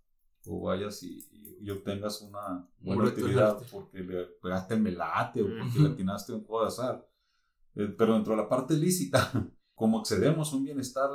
[0.46, 1.26] o vayas y,
[1.70, 6.64] obtengas una buena utilidad porque le pegaste el melate o porque le atinaste un juego
[6.64, 7.08] de azar.
[7.76, 9.32] Eh, pero dentro de la parte lícita,
[9.74, 11.08] como accedemos a un bienestar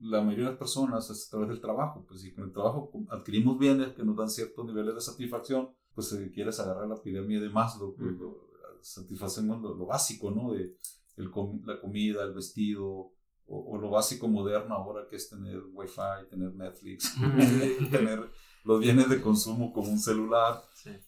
[0.00, 2.04] la mayoría de las personas es a través del trabajo.
[2.06, 6.08] Pues si con el trabajo adquirimos bienes que nos dan ciertos niveles de satisfacción, pues
[6.08, 8.48] si quieres agarrar la pirámide de Maslow, pues lo,
[8.80, 10.52] satisfacemos lo, básico, ¿no?
[10.52, 10.76] De
[11.16, 11.30] el
[11.64, 13.12] la comida, el vestido,
[13.46, 17.14] o, lo básico moderno ahora que es tener wifi, tener Netflix,
[17.90, 18.30] tener
[18.64, 20.62] los bienes de consumo como un celular.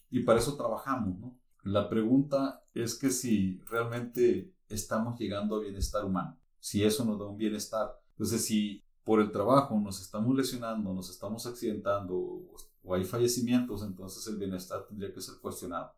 [0.09, 1.39] Y para eso trabajamos, ¿no?
[1.63, 7.25] La pregunta es que si realmente estamos llegando a bienestar humano, si eso nos da
[7.25, 8.00] un bienestar.
[8.21, 12.15] Entonces, si por el trabajo nos estamos lesionando, nos estamos accidentando
[12.83, 15.91] o hay fallecimientos, entonces el bienestar tendría que ser cuestionado.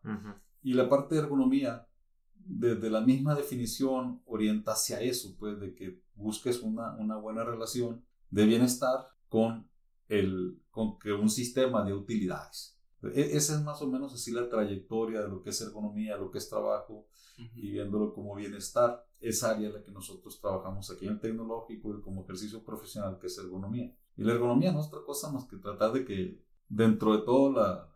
[0.62, 1.86] Y la parte de ergonomía,
[2.34, 8.02] desde la misma definición, orienta hacia eso, pues de que busques una, una buena relación
[8.30, 9.68] de bienestar con,
[10.08, 12.80] el, con que un sistema de utilidades.
[13.02, 16.30] E, esa es más o menos así la trayectoria de lo que es ergonomía, lo
[16.30, 17.06] que es trabajo,
[17.36, 21.96] y viéndolo como bienestar, esa área en la que nosotros trabajamos aquí en el tecnológico
[21.96, 23.94] y como ejercicio profesional, que es ergonomía.
[24.16, 27.52] Y la ergonomía no es otra cosa más que tratar de que dentro de toda
[27.52, 27.88] la,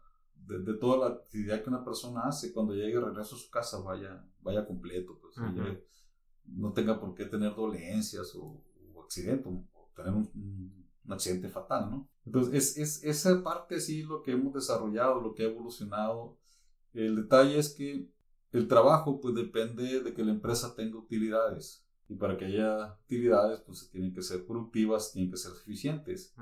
[0.47, 4.25] de, toda la actividad que una persona hace, cuando llegue regreso a su casa, vaya,
[4.41, 5.37] vaya completo, pues,
[6.47, 8.62] no tenga por qué tener dolencias o,
[8.95, 12.09] o accidente, o tener un, accidente fatal, ¿no?
[12.27, 16.37] Entonces, es, es, esa parte sí lo que hemos desarrollado, lo que ha evolucionado.
[16.93, 18.11] El detalle es que
[18.52, 23.61] el trabajo pues depende de que la empresa tenga utilidades y para que haya utilidades
[23.61, 26.34] pues tienen que ser productivas, tienen que ser eficientes.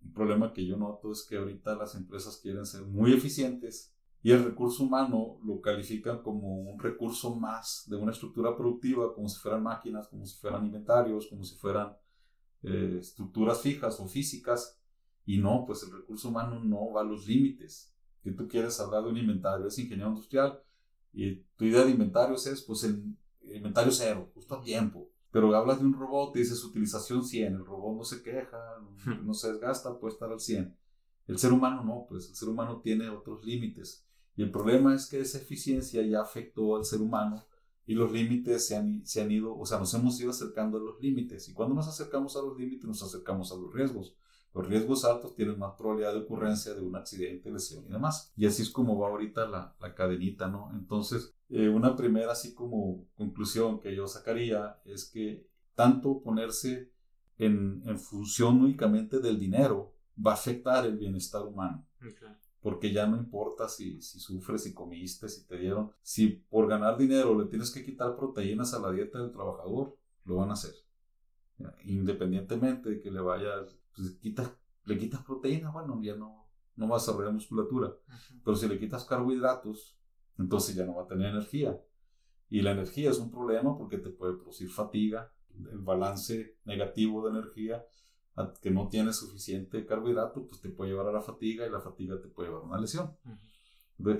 [0.00, 4.30] Un problema que yo noto es que ahorita las empresas quieren ser muy eficientes y
[4.30, 9.40] el recurso humano lo califican como un recurso más de una estructura productiva, como si
[9.40, 11.96] fueran máquinas, como si fueran inventarios, como si fueran
[12.62, 14.80] eh, estructuras fijas o físicas.
[15.24, 17.92] Y no, pues el recurso humano no va a los límites.
[18.22, 20.62] Que tú quieres hablar de un inventario, es ingeniero industrial,
[21.12, 25.08] y tu idea de inventarios es, pues, el inventario cero, justo a tiempo.
[25.30, 28.58] Pero hablas de un robot y dices utilización 100, el robot no se queja,
[29.22, 30.76] no se desgasta, puede estar al 100.
[31.26, 34.04] El ser humano no, pues el ser humano tiene otros límites.
[34.36, 37.46] Y el problema es que esa eficiencia ya afectó al ser humano
[37.86, 40.80] y los límites se han, se han ido, o sea, nos hemos ido acercando a
[40.80, 41.48] los límites.
[41.48, 44.14] Y cuando nos acercamos a los límites, nos acercamos a los riesgos.
[44.54, 48.32] Los riesgos altos tienen más probabilidad de ocurrencia de un accidente, lesión y demás.
[48.36, 50.70] Y así es como va ahorita la, la cadenita, ¿no?
[50.74, 56.92] Entonces, eh, una primera así como conclusión que yo sacaría es que tanto ponerse
[57.38, 61.86] en, en función únicamente del dinero va a afectar el bienestar humano.
[62.60, 65.90] Porque ya no importa si, si sufres, si comiste, si te dieron.
[66.00, 70.36] Si por ganar dinero le tienes que quitar proteínas a la dieta del trabajador, lo
[70.36, 70.74] van a hacer.
[71.84, 74.52] Independientemente de que le vayas pues quitas,
[74.84, 77.94] le quitas proteínas, bueno, ya no, no va a desarrollar musculatura.
[78.44, 79.98] Pero si le quitas carbohidratos,
[80.38, 81.80] entonces ya no va a tener energía.
[82.48, 85.32] Y la energía es un problema porque te puede producir fatiga,
[85.70, 87.84] el balance negativo de energía,
[88.60, 92.20] que no tiene suficiente carbohidrato, pues te puede llevar a la fatiga y la fatiga
[92.20, 93.16] te puede llevar a una lesión.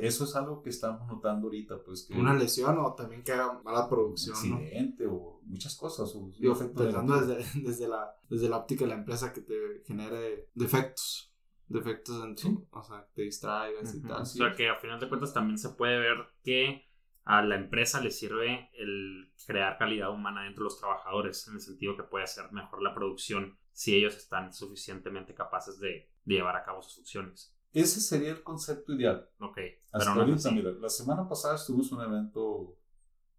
[0.00, 2.14] Eso es algo que estamos notando ahorita, pues que...
[2.14, 6.14] Una lesión o también que haga mala producción, accidente o muchas cosas.
[6.14, 6.30] O,
[6.74, 11.32] pensando desde, desde, la, desde la óptica de la empresa que te genere defectos.
[11.66, 12.66] Defectos en tu...
[12.70, 14.22] O sea, te distraigas y tal.
[14.22, 16.86] O sea, que a final de cuentas también se puede ver que
[17.24, 21.60] a la empresa le sirve el crear calidad humana dentro de los trabajadores, en el
[21.60, 26.56] sentido que puede hacer mejor la producción si ellos están suficientemente capaces de, de llevar
[26.56, 27.56] a cabo sus funciones.
[27.72, 29.28] Ese sería el concepto ideal.
[29.40, 29.58] Ok.
[29.92, 32.76] Hasta ahorita, mira, la semana pasada estuvimos en un evento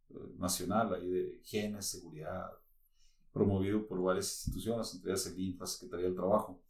[0.10, 2.52] eh, nacional ahí de higiene, seguridad,
[3.32, 6.62] promovido por varias instituciones, entre ellas el INFA, Secretaría del Trabajo.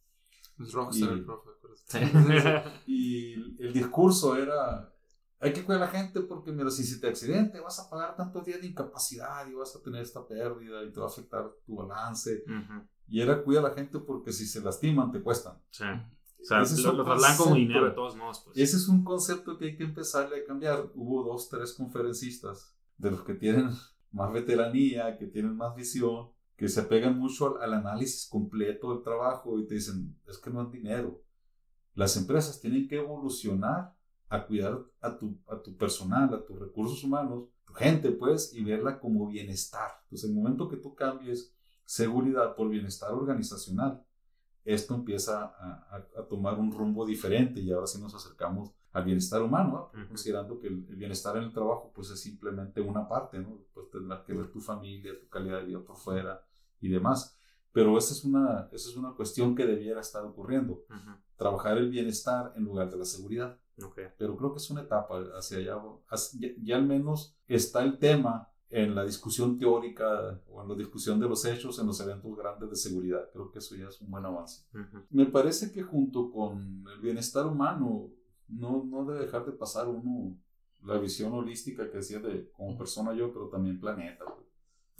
[0.58, 1.50] Es Rockstar el profe,
[2.86, 4.92] y el discurso era,
[5.40, 8.16] hay que cuidar a la gente porque, mira, si se te accidente vas a pagar
[8.16, 11.50] tantos días de incapacidad y vas a tener esta pérdida y te va a afectar
[11.66, 12.44] tu balance.
[13.08, 15.60] Y era cuida a la gente porque si se lastiman te cuestan.
[15.70, 15.84] Sí.
[16.44, 17.02] O sea, ese lo,
[17.38, 18.42] como dinero de todos modos.
[18.44, 18.58] Pues.
[18.58, 20.90] Ese es un concepto que hay que empezarle a cambiar.
[20.94, 23.70] Hubo dos, tres conferencistas de los que tienen
[24.12, 29.58] más veteranía, que tienen más visión, que se apegan mucho al, análisis completo del trabajo
[29.58, 31.22] y te dicen, es que no es dinero.
[31.94, 33.96] Las empresas tienen que evolucionar
[34.28, 38.62] a cuidar a tu, a tu personal, a tus recursos humanos, tu gente, pues, y
[38.62, 39.92] verla como bienestar.
[40.02, 41.54] Entonces, el momento que tú cambies
[41.86, 44.04] seguridad por bienestar organizacional,
[44.64, 49.90] esto empieza a, tomar un rumbo diferente y ahora sí nos acercamos al bienestar humano,
[50.08, 53.58] considerando que el, bienestar en el trabajo pues es simplemente una parte, ¿no?
[53.74, 56.42] Pues tendrás que ver tu familia, tu calidad de vida por fuera
[56.80, 57.38] y demás.
[57.72, 60.84] Pero esa es una, esa es una cuestión que debiera estar ocurriendo.
[61.36, 63.58] Trabajar el bienestar en lugar de la seguridad.
[64.16, 65.82] Pero creo que es una etapa hacia allá.
[66.62, 71.28] ya al menos está el tema en la discusión teórica o en la discusión de
[71.28, 73.30] los hechos en los eventos grandes de seguridad.
[73.32, 74.64] Creo que eso ya es un buen avance.
[75.10, 78.10] Me parece que junto con el bienestar humano
[78.48, 80.36] no, no debe dejar de pasar uno
[80.82, 84.24] la visión holística que decía de como persona yo, pero también planeta.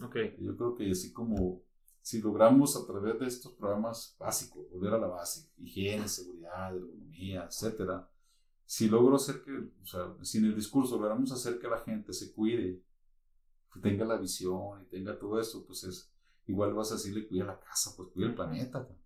[0.03, 0.37] Okay.
[0.40, 1.62] Yo creo que así como
[2.00, 7.44] si logramos a través de estos programas básicos, volver a la base, higiene, seguridad, ergonomía,
[7.44, 8.09] etcétera,
[8.66, 12.12] si logro hacer que, o sea, si en el discurso logramos hacer que la gente
[12.12, 12.83] se cuide
[13.81, 16.11] tenga la visión y tenga todo eso, pues es,
[16.47, 18.87] igual vas a decirle cuida la casa, pues cuida el planeta.
[18.87, 18.99] Pues.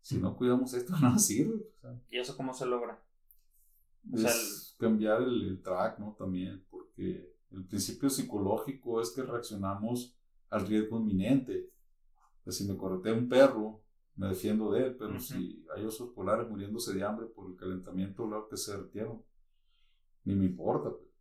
[0.00, 1.66] Si no cuidamos esto, no sirve.
[2.10, 3.00] ¿Y eso cómo se logra?
[4.12, 6.14] es cambiar el, track, ¿no?
[6.18, 10.14] También, porque el principio psicológico es que reaccionamos
[10.50, 11.70] al riesgo inminente.
[12.46, 13.80] si me corretea un perro,
[14.16, 18.26] me defiendo de él, pero si hay osos polares muriéndose de hambre por el calentamiento
[18.26, 19.22] global que se derritieron,
[20.24, 20.90] ni me importa.
[20.90, 21.14] Pues.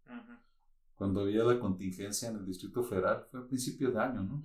[1.03, 4.41] Cuando había la contingencia en el Distrito Federal, fue a principios de año, ¿no?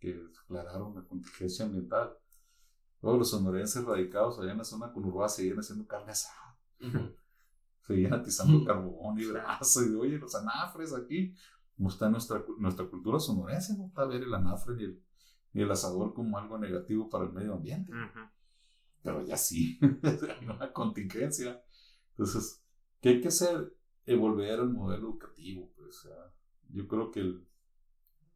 [0.00, 2.18] Que declararon la contingencia ambiental.
[3.00, 6.58] Luego los sonorenses radicados allá en la zona conurbada seguían haciendo carne asada.
[7.86, 9.84] Seguían atizando carbón y brazo.
[9.84, 11.32] Y oye, los anafres aquí.
[11.76, 13.78] ¿Cómo está nuestra, nuestra cultura sonorense?
[13.78, 15.02] No está ver el anafre ni el,
[15.52, 17.92] ni el asador como algo negativo para el medio ambiente.
[19.00, 21.62] Pero ya sí, hay una contingencia.
[22.10, 22.64] Entonces,
[23.00, 23.72] ¿qué hay que hacer?
[24.06, 25.70] Evolver el modelo educativo.
[25.76, 26.08] Pues,
[26.68, 27.46] yo creo que el,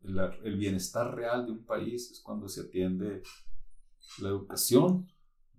[0.02, 3.22] el, bienestar real de un país es cuando se atiende
[4.20, 5.08] la educación,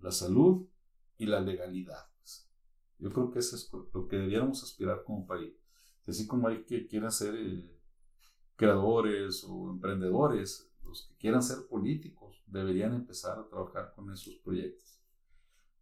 [0.00, 0.66] la salud
[1.18, 2.10] y la legalidad.
[2.98, 5.54] Yo creo que eso es lo que debiéramos aspirar como país.
[6.06, 7.80] Así como hay que quieran ser eh,
[8.56, 15.00] creadores o emprendedores, los que quieran ser políticos deberían empezar a trabajar con esos proyectos.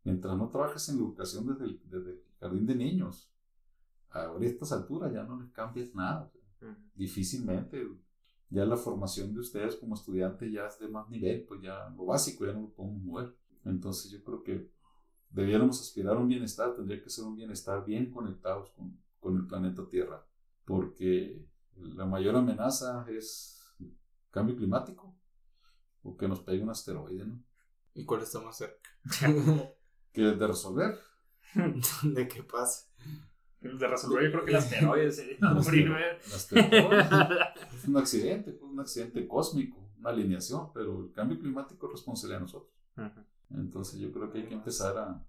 [0.05, 3.33] Mientras no trabajes en educación desde desde el jardín de niños,
[4.11, 6.31] a estas alturas ya no les cambias nada.
[6.94, 7.87] Difícilmente
[8.51, 12.07] ya la formación de ustedes como estudiantes ya es de más nivel, pues ya lo
[12.07, 13.37] básico ya no lo podemos mover.
[13.64, 14.71] Entonces yo creo que
[15.31, 19.47] debiéramos aspirar a un bienestar, tendría que ser un bienestar bien conectados con, con el
[19.47, 20.25] planeta Tierra,
[20.64, 23.94] porque la mayor amenaza es el
[24.31, 25.14] cambio climático
[26.03, 27.42] o que nos pegue un asteroide, ¿no?
[27.94, 28.90] ¿Y cuál está más cerca?
[30.12, 30.99] que de resolver.
[32.03, 32.88] ¿De qué pasa?
[33.61, 35.37] De resolver, yo creo que el asteroide sería
[37.75, 42.42] es un accidente, un accidente cósmico, una alineación, pero el cambio climático es responsabilidad de
[42.42, 42.73] nosotros.
[43.51, 45.27] Entonces yo creo que hay que empezar a...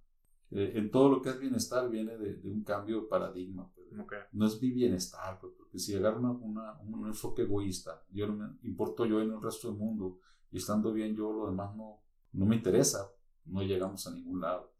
[0.52, 3.72] Eh, en todo lo que es bienestar viene de, un cambio de paradigma.
[3.74, 3.88] Pues.
[4.32, 8.58] No es mi bienestar, pues, porque si agarro una, un enfoque egoísta, yo no me
[8.64, 10.20] importo yo en el resto del mundo
[10.52, 12.02] y estando bien yo, lo demás no,
[12.34, 13.12] no me interesa,
[13.46, 14.72] no llegamos a ningún lado.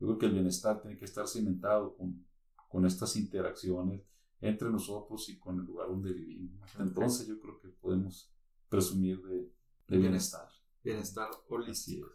[0.00, 2.24] Yo creo que el bienestar tiene que estar cimentado con,
[2.68, 4.02] con estas interacciones
[4.40, 6.70] entre nosotros y con el lugar donde vivimos.
[6.78, 8.30] Entonces yo creo que podemos
[8.68, 9.52] presumir de,
[9.88, 10.48] de bienestar.
[10.84, 12.08] Bienestar holístico.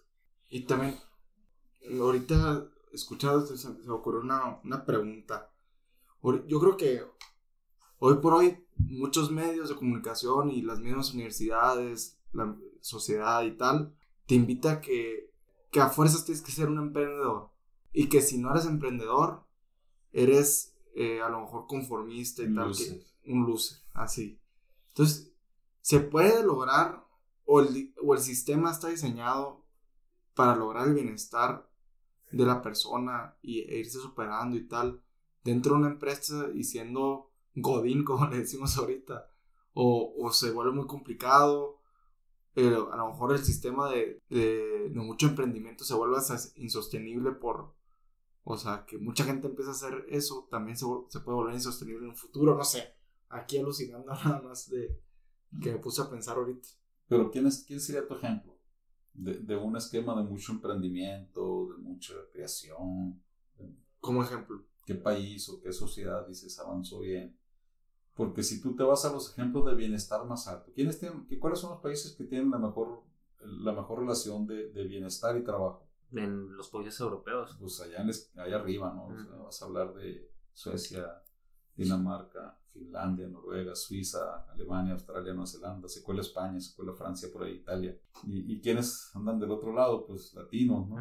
[0.49, 0.95] Y también,
[1.99, 5.51] ahorita escuchado, se, se me ocurrió una, una pregunta.
[6.47, 7.03] Yo creo que
[7.99, 13.93] hoy por hoy muchos medios de comunicación y las mismas universidades, la sociedad y tal,
[14.25, 15.31] te invita a que,
[15.71, 17.49] que a fuerzas tienes que ser un emprendedor.
[17.91, 19.45] Y que si no eres emprendedor,
[20.13, 24.39] eres eh, a lo mejor conformista y tal, que un loser, así.
[24.89, 25.33] Entonces,
[25.81, 27.03] se puede lograr,
[27.45, 29.65] o el, o el sistema está diseñado
[30.33, 31.67] para lograr el bienestar
[32.31, 35.01] de la persona y, e irse superando y tal
[35.43, 39.29] dentro de una empresa y siendo godín como le decimos ahorita
[39.73, 41.79] o, o se vuelve muy complicado
[42.53, 46.17] pero a lo mejor el sistema de, de, mucho emprendimiento se vuelve
[46.55, 47.73] insostenible por
[48.43, 52.05] o sea que mucha gente empieza a hacer eso también se, se puede volver insostenible
[52.05, 52.95] en un futuro no sé
[53.29, 54.99] aquí alucinando nada más de
[55.61, 56.67] que me puse a pensar ahorita
[57.07, 58.53] pero quién es quién sería tu ejemplo
[59.13, 63.21] de, de, un esquema de mucho emprendimiento, de mucha creación.
[63.99, 64.63] Como ejemplo.
[64.85, 67.37] ¿Qué país o qué sociedad dices avanzó bien?
[68.15, 71.59] Porque si tú te vas a los ejemplos de bienestar más alto, ¿quiénes tienen, ¿cuáles
[71.59, 73.01] son los países que tienen la mejor,
[73.39, 75.82] la mejor relación de, de bienestar y trabajo?
[76.13, 77.57] En los países europeos.
[77.59, 78.05] Pues allá,
[78.37, 79.43] allá arriba, ¿no?
[79.43, 81.23] vas a hablar de Suecia,
[81.75, 87.43] Dinamarca, Finlandia, Noruega, Suiza, Alemania, Australia, Nueva Zelanda, se cuela España, se cuela Francia, por
[87.43, 87.97] ahí Italia.
[88.23, 90.05] ¿Y, y quiénes andan del otro lado?
[90.05, 90.97] Pues latinos, ¿no?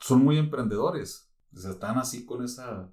[0.00, 1.30] Son muy emprendedores.
[1.54, 2.90] O sea, están así con esa...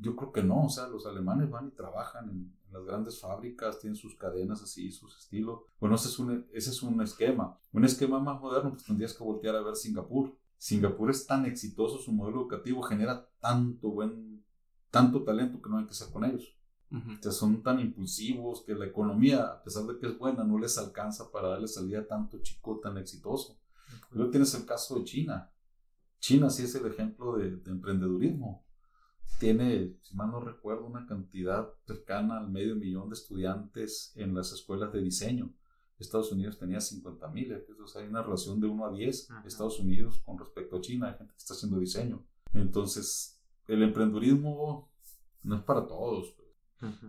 [0.00, 3.78] Yo creo que no, o sea, los alemanes van y trabajan en, las grandes fábricas,
[3.78, 5.60] tienen sus cadenas así, sus estilos.
[5.78, 7.56] Bueno, ese es, un, ese es un esquema.
[7.72, 10.36] Un esquema más moderno, pues tendrías que voltear a ver Singapur.
[10.64, 14.42] Singapur es tan exitoso, su modelo educativo genera tanto buen,
[14.90, 16.56] tanto talento que no hay que hacer con ellos.
[16.90, 20.58] O sea, son tan impulsivos que la economía, a pesar de que es buena, no
[20.58, 23.58] les alcanza para darle salida a tanto chico tan exitoso.
[24.12, 25.52] Luego tienes el caso de China.
[26.18, 28.64] China sí es el ejemplo de, emprendedurismo.
[29.38, 34.50] Tiene, si mal no recuerdo, una cantidad cercana al medio millón de estudiantes en las
[34.50, 35.52] escuelas de diseño.
[35.98, 40.20] Estados Unidos tenía 50 mil, entonces hay una relación de 1 a 10 Estados Unidos
[40.24, 42.24] con respecto a China, hay gente que está haciendo diseño.
[42.52, 44.90] Entonces, el emprendedurismo
[45.42, 46.34] no es para todos.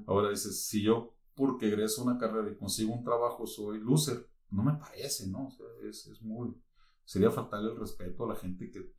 [0.05, 4.63] Ahora dices, si yo porque egreso una carrera y consigo un trabajo soy loser, no
[4.63, 5.47] me parece, ¿no?
[5.47, 6.55] O sea, es, es muy,
[7.03, 8.93] sería faltarle el respeto a la gente que,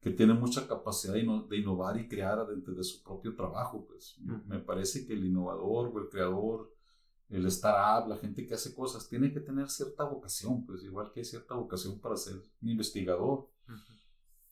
[0.00, 4.16] que, tiene mucha capacidad de, innovar y crear dentro de su propio trabajo, pues.
[4.46, 6.72] Me parece que el innovador o el creador,
[7.30, 11.20] el startup, la gente que hace cosas, tiene que tener cierta vocación, pues, igual que
[11.20, 13.48] hay cierta vocación para ser un investigador.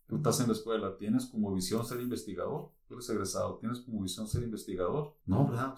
[0.06, 2.70] Tú estás en la escuela, ¿tienes como visión ser investigador?
[2.86, 5.14] Tú eres egresado, ¿tienes como visión ser investigador?
[5.26, 5.74] No, ¿verdad?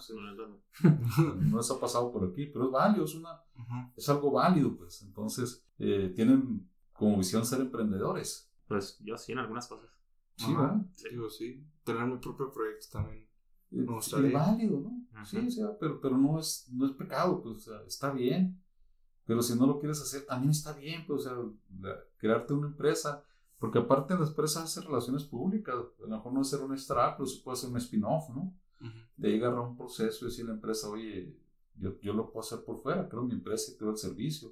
[1.41, 3.41] no, eso ha pasado por aquí, pero es válido, es, una,
[3.93, 5.01] es algo válido, pues.
[5.01, 8.49] Entonces, eh, tienen como visión ser emprendedores.
[8.67, 9.89] Pues yo sí, en algunas cosas.
[10.37, 10.77] Sí, ¿verdad?
[10.93, 11.09] Sí.
[11.09, 11.67] Digo, sí.
[11.83, 13.27] Tener mi propio proyecto también.
[13.71, 15.25] No es válido, ¿no?
[15.25, 18.61] Sí, o sea, pero, pero no, es, no es pecado, pues, o sea, está bien.
[19.25, 21.51] Pero si no lo quieres hacer, también está bien, pues, o
[21.81, 23.23] sea, crearte una empresa
[23.61, 27.27] porque aparte las empresas hacen relaciones públicas, a lo mejor no ser un startup, pero
[27.27, 28.57] sí puede ser un spin-off, ¿no?
[29.15, 31.37] De ahí agarrar un proceso y decir a la empresa, oye,
[31.75, 34.51] yo, yo, lo puedo hacer por fuera, creo mi empresa y creo el servicio.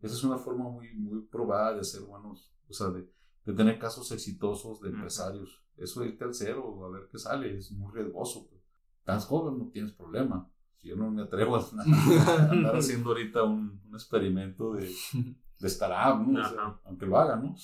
[0.00, 3.10] Esa es una forma muy, muy probada de hacer buenos, o sea, de,
[3.44, 5.62] de tener casos exitosos de empresarios.
[5.76, 8.48] Eso de irte al cero, a ver qué sale, es muy riesgoso.
[8.48, 8.62] Pues.
[9.00, 10.48] Estás joven, no tienes problema.
[10.76, 11.68] Si yo no me atrevo a,
[12.50, 14.90] andar haciendo ahorita un, un experimento de,
[15.60, 16.80] de startup, ¿no?
[16.84, 17.54] aunque lo haga, ¿no?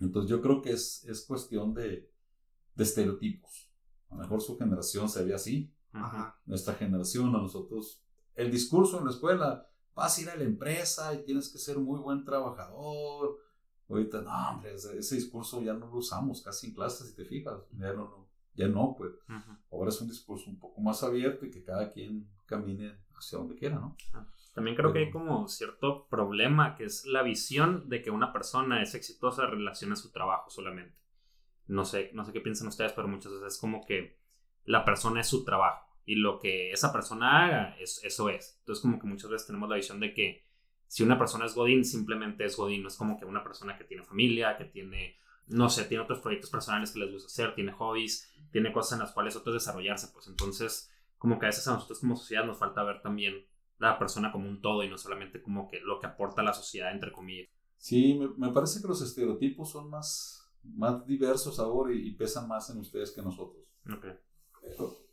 [0.00, 2.10] Entonces yo creo que es, es cuestión de,
[2.74, 3.70] de, estereotipos.
[4.10, 5.72] A lo mejor su generación se ve así.
[6.46, 8.00] Nuestra generación, a nosotros,
[8.34, 11.78] el discurso en la escuela, vas a ir a la empresa y tienes que ser
[11.78, 13.38] muy buen trabajador.
[13.88, 17.60] Ahorita, no, hombre, ese, discurso ya no lo usamos casi en clases, si te fijas.
[17.72, 18.28] Ya no, no
[18.58, 19.12] ya no, pues.
[19.70, 23.54] Ahora es un discurso un poco más abierto y que cada quien camine hacia donde
[23.54, 23.96] quiera, ¿no?
[24.52, 28.82] También creo que hay como cierto problema que es la visión de que una persona
[28.82, 30.98] es exitosa en relación a su trabajo solamente.
[31.68, 34.18] No sé, no sé qué piensan ustedes, pero muchas veces es como que
[34.64, 38.56] la persona es su trabajo y lo que esa persona haga, es, eso es.
[38.60, 40.47] Entonces como que muchas veces tenemos la visión de que
[40.88, 43.84] si una persona es Godín, simplemente es Godín, no es como que una persona que
[43.84, 47.72] tiene familia, que tiene, no sé, tiene otros proyectos personales que les gusta hacer, tiene
[47.72, 51.74] hobbies, tiene cosas en las cuales otros desarrollarse, pues entonces como que a veces a
[51.74, 53.44] nosotros como sociedad nos falta ver también
[53.78, 56.54] la persona como un todo y no solamente como que lo que aporta a la
[56.54, 57.48] sociedad, entre comillas.
[57.76, 62.78] Sí, me, parece que los estereotipos son más, más diversos ahora y, pesan más en
[62.78, 63.62] ustedes que nosotros.
[63.84, 64.12] Okay.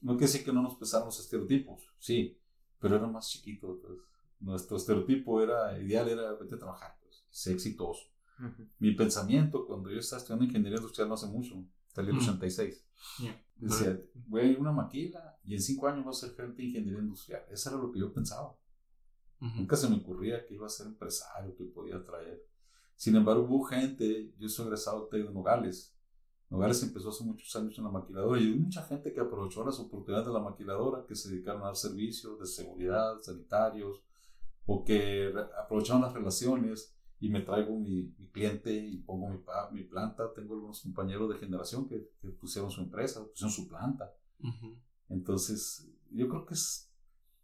[0.01, 2.37] no quiere decir que no nos pesaron los estereotipos, sí,
[2.79, 3.77] pero eran más chiquitos.
[3.81, 3.99] Pues.
[4.45, 8.03] Nuestro estereotipo era, ideal era vete a trabajar, pues, ser exitoso.
[8.77, 12.85] Mi pensamiento cuando yo estaba estudiando ingeniería industrial no hace mucho, salió en el 86.
[13.55, 16.61] Decía, voy a ir a una maquila y en cinco años voy a ser gerente
[16.61, 17.41] de ingeniería industrial.
[17.49, 18.55] Eso era lo que yo pensaba.
[19.39, 22.45] Nunca se me ocurría que iba a ser empresario, que podía traer.
[22.95, 25.95] Sin embargo, hubo gente, yo soy egresado de Nogales.
[26.51, 29.79] Nogales empezó hace muchos años en la maquiladora y hubo mucha gente que aprovechó las
[29.79, 34.04] oportunidades de la maquiladora, que se dedicaron a dar servicios de seguridad, sanitarios,
[34.65, 39.39] o que aprovecharon las relaciones y me traigo mi, mi cliente y pongo mi,
[39.71, 40.33] mi, planta.
[40.33, 44.13] Tengo algunos compañeros de generación que, que pusieron su empresa, pusieron su planta.
[45.09, 46.91] Entonces, yo creo que es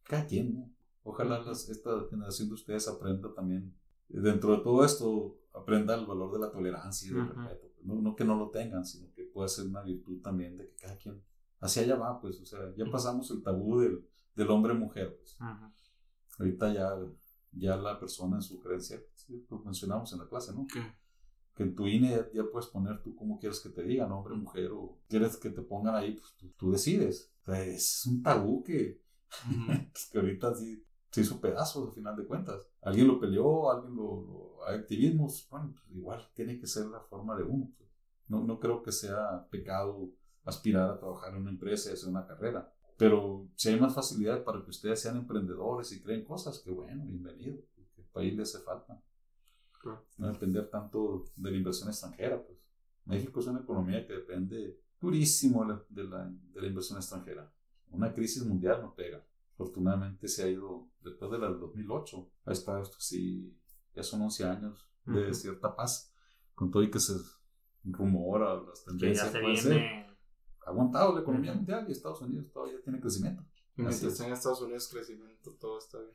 [0.04, 0.70] cada quien, ¿no?
[1.04, 3.74] Ojalá las, esta generación de ustedes aprenda también,
[4.08, 7.68] dentro de todo esto, aprenda el valor de la tolerancia y del respeto.
[7.84, 10.76] No, no, que no lo tengan, sino que pueda ser una virtud también de que
[10.76, 11.22] cada quien
[11.60, 14.06] hacia allá va, pues, o sea, ya pasamos el tabú del,
[14.36, 15.38] del hombre-mujer, pues.
[16.40, 16.96] Ahorita ya
[17.54, 19.02] ya la persona en su creencia,
[19.50, 20.68] lo mencionamos en la clase, ¿no?
[21.54, 24.72] Que en tu INE ya, puedes poner tú cómo quieres que te digan, hombre, mujer,
[24.72, 27.32] o quieres que te pongan ahí, pues tú, decides.
[27.42, 29.02] O sea, es un tabú que,
[30.12, 32.68] que ahorita sí se hizo pedazos al final de cuentas.
[32.82, 37.36] Alguien lo peleó, alguien lo, hay activismos, bueno, pues igual tiene que ser la forma
[37.36, 37.70] de uno.
[37.78, 37.90] Pues.
[38.28, 40.10] No, no creo que sea pecado
[40.46, 42.74] aspirar a trabajar en una empresa y hacer una carrera.
[43.02, 47.04] Pero si hay más facilidad para que ustedes sean emprendedores y creen cosas, que bueno,
[47.04, 47.58] bienvenido.
[47.98, 49.02] El país le hace falta.
[50.20, 52.46] No depender tanto de la inversión extranjera.
[52.46, 52.60] Pues.
[53.06, 57.52] México es una economía que depende durísimo de la, de la inversión extranjera.
[57.90, 59.26] Una crisis mundial no pega.
[59.56, 63.52] Afortunadamente se ha ido, después de la del 2008, ha estado esto así,
[63.96, 66.14] ya son 11 años de cierta paz,
[66.54, 67.14] con todo y que se
[67.84, 69.32] rumora las tendencias.
[69.32, 70.11] Que ya se
[70.66, 73.44] aguantado la economía mundial y Estados Unidos todavía tiene crecimiento.
[73.76, 76.14] Mientras en Estados Unidos crecimiento, todo está bien.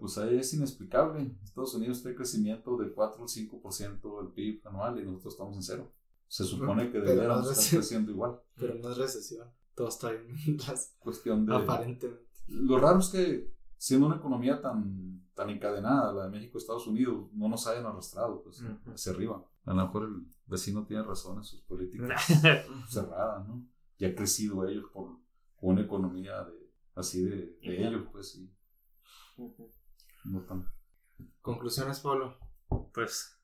[0.00, 1.36] Pues ahí es inexplicable.
[1.44, 5.62] Estados Unidos tiene crecimiento de 4 o 5% del PIB anual y nosotros estamos en
[5.62, 5.92] cero.
[6.26, 8.40] Se supone que deberíamos estar creciendo igual.
[8.56, 9.48] Pero no es recesión.
[9.74, 10.58] Todo está bien.
[10.98, 11.54] Cuestión de.
[11.54, 12.26] Aparentemente.
[12.48, 17.28] Lo raro es que, siendo una economía tan, tan encadenada, la de México Estados Unidos,
[17.32, 18.62] no nos hayan arrastrado pues,
[18.92, 19.42] hacia arriba.
[19.64, 22.22] A lo mejor el vecino tiene razón en sus políticas
[22.88, 23.66] cerradas, ¿no?
[23.98, 25.16] Y ha crecido ellos por
[25.60, 28.52] una economía de, así de, ellos, pues sí.
[30.24, 30.66] No tan.
[31.40, 32.36] Conclusiones, Pablo.
[32.92, 33.40] Pues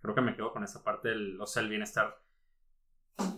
[0.00, 2.20] creo que me quedo con esa parte del, o sea, el bienestar.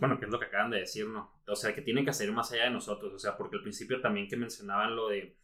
[0.00, 1.32] Bueno, que es lo que acaban de decir, ¿no?
[1.46, 4.00] O sea, que tienen que hacer más allá de nosotros, o sea, porque al principio
[4.00, 5.36] también que mencionaban lo de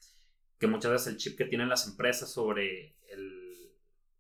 [0.61, 3.73] que muchas veces el chip que tienen las empresas sobre el,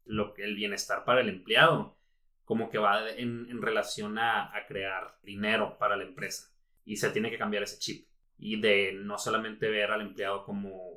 [0.07, 1.99] lo, el bienestar para el empleado,
[2.47, 6.51] como que va en, relación a, a, crear dinero para la empresa.
[6.86, 8.09] Y se tiene que cambiar ese chip.
[8.38, 10.95] Y de no solamente ver al empleado como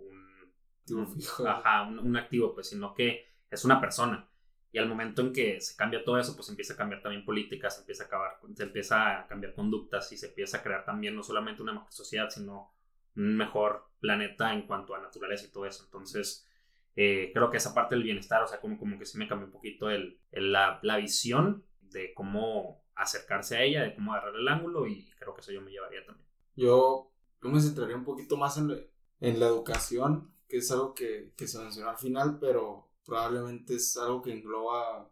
[0.89, 1.45] un, fijo.
[1.45, 4.27] Ajá, un, activo, pues, sino que es una persona.
[4.71, 7.75] Y al momento en que se cambia todo eso, pues empieza a cambiar también políticas,
[7.75, 11.15] se empieza a, acabar, se empieza a cambiar conductas y se empieza a crear también
[11.15, 12.73] no solamente una mejor sociedad, sino
[13.15, 15.83] un mejor planeta en cuanto a naturaleza y todo eso.
[15.85, 16.47] Entonces,
[16.95, 19.47] eh, creo que esa parte del bienestar, o sea, como, como que sí me cambió
[19.47, 24.47] un poquito el, la, la, visión de cómo acercarse a ella, de cómo agarrar el
[24.47, 26.27] ángulo y creo que eso yo me llevaría también.
[26.55, 27.11] Yo,
[27.41, 28.71] me centraría un poquito más en,
[29.19, 33.97] en la educación, que es algo que, que se mencionó al final, pero probablemente es
[33.97, 35.11] algo que engloba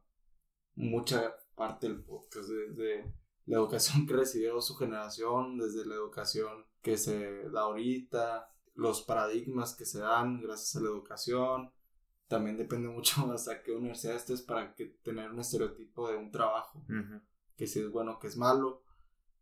[0.76, 3.12] mucha parte del podcast, desde
[3.46, 9.76] la educación que recibió su generación, desde la educación que se da ahorita, los paradigmas
[9.76, 11.72] que se dan gracias a la educación.
[12.28, 16.84] También depende mucho hasta qué universidad estés para que tener un estereotipo de un trabajo,
[17.56, 18.84] que si es bueno, que es malo.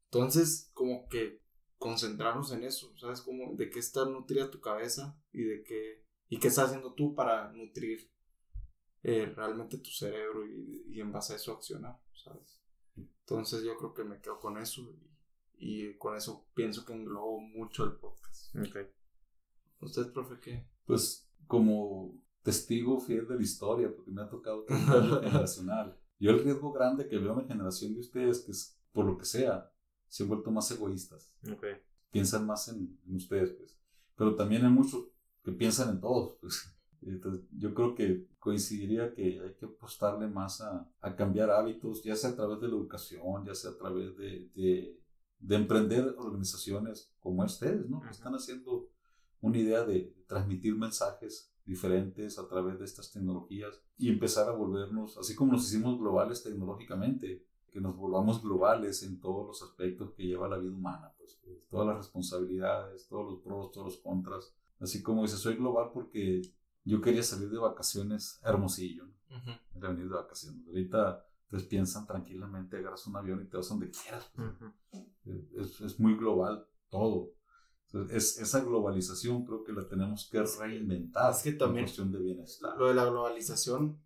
[0.06, 1.42] Entonces, como que
[1.78, 3.22] concentrarnos en eso, ¿sabes?
[3.22, 7.16] Como de qué está nutrida tu cabeza y de qué, y qué estás haciendo tú
[7.16, 8.12] para nutrir
[9.04, 12.60] eh, realmente tu cerebro y, y, en base a eso accionar, ¿sabes?
[12.98, 15.09] Entonces yo creo que me quedo con eso y,
[15.98, 18.56] con eso pienso que englobo mucho el podcast.
[19.82, 20.68] ¿Usted, profe, qué?
[20.86, 24.78] Pues como testigo fiel de la historia, porque me ha tocado todo
[25.22, 25.98] generacional.
[26.20, 29.18] Yo el riesgo grande que veo en la generación de ustedes, que es por lo
[29.18, 29.72] que sea,
[30.08, 31.34] se han vuelto más egoístas.
[31.44, 31.76] Okay.
[32.12, 33.80] Piensan más en, en, ustedes, pues.
[34.16, 35.06] Pero también hay muchos
[35.44, 36.76] que piensan en todos, pues.
[37.02, 42.16] Entonces, yo creo que coincidiría que hay que apostarle más a, a, cambiar hábitos, ya
[42.16, 45.00] sea a través de la educación, ya sea a través de, de,
[45.40, 48.02] de emprender organizaciones como ustedes, ¿no?
[48.02, 48.90] Que están haciendo
[49.42, 55.18] una idea de transmitir mensajes diferentes a través de estas tecnologías y empezar a volvernos,
[55.18, 60.24] así como nos hicimos globales tecnológicamente, que nos volvamos globales en todos los aspectos que
[60.24, 64.56] lleva la vida humana, pues, pues todas las responsabilidades, todos los pros, todos los contras.
[64.80, 66.42] Así como dice, soy global porque
[66.84, 69.14] yo quería salir de vacaciones Hermosillo, ¿no?
[69.76, 70.68] venir de vacaciones.
[70.68, 74.32] Ahorita pues piensan tranquilamente, agarras un avión y te vas donde quieras.
[74.36, 75.82] Pues.
[75.82, 77.34] es, muy global todo.
[77.86, 81.32] Entonces, es, esa globalización creo que la tenemos que reinventar.
[81.32, 82.78] Es que también, en cuestión de bienestar.
[82.78, 84.00] Lo de la globalización,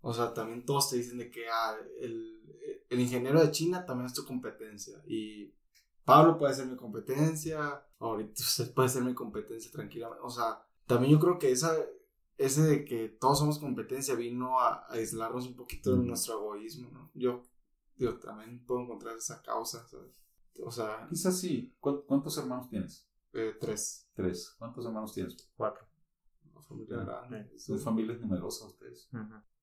[0.00, 2.36] o sea, también todos te dicen de que ah, el,
[2.88, 5.02] el ingeniero de China también es tu competencia.
[5.06, 5.54] Y
[6.04, 10.22] Pablo puede ser mi competencia, ahorita usted puede ser mi competencia tranquilamente.
[10.24, 11.76] O sea, también yo creo que esa,
[12.38, 17.10] ese de que todos somos competencia vino a, aislarnos un poquito de nuestro egoísmo, ¿no?
[17.14, 17.44] Yo,
[17.96, 20.12] yo también puedo encontrar esa causa, ¿sabes?
[20.62, 21.06] O sea...
[21.08, 21.74] Quizás sí.
[21.80, 23.08] ¿Cuántos hermanos tienes?
[23.32, 24.08] Eh, tres.
[24.14, 24.54] Tres.
[24.58, 25.50] ¿Cuántos hermanos tienes?
[25.56, 25.86] Cuatro.
[26.52, 27.58] Una familia grande.
[27.58, 29.10] Son familias numerosas ustedes.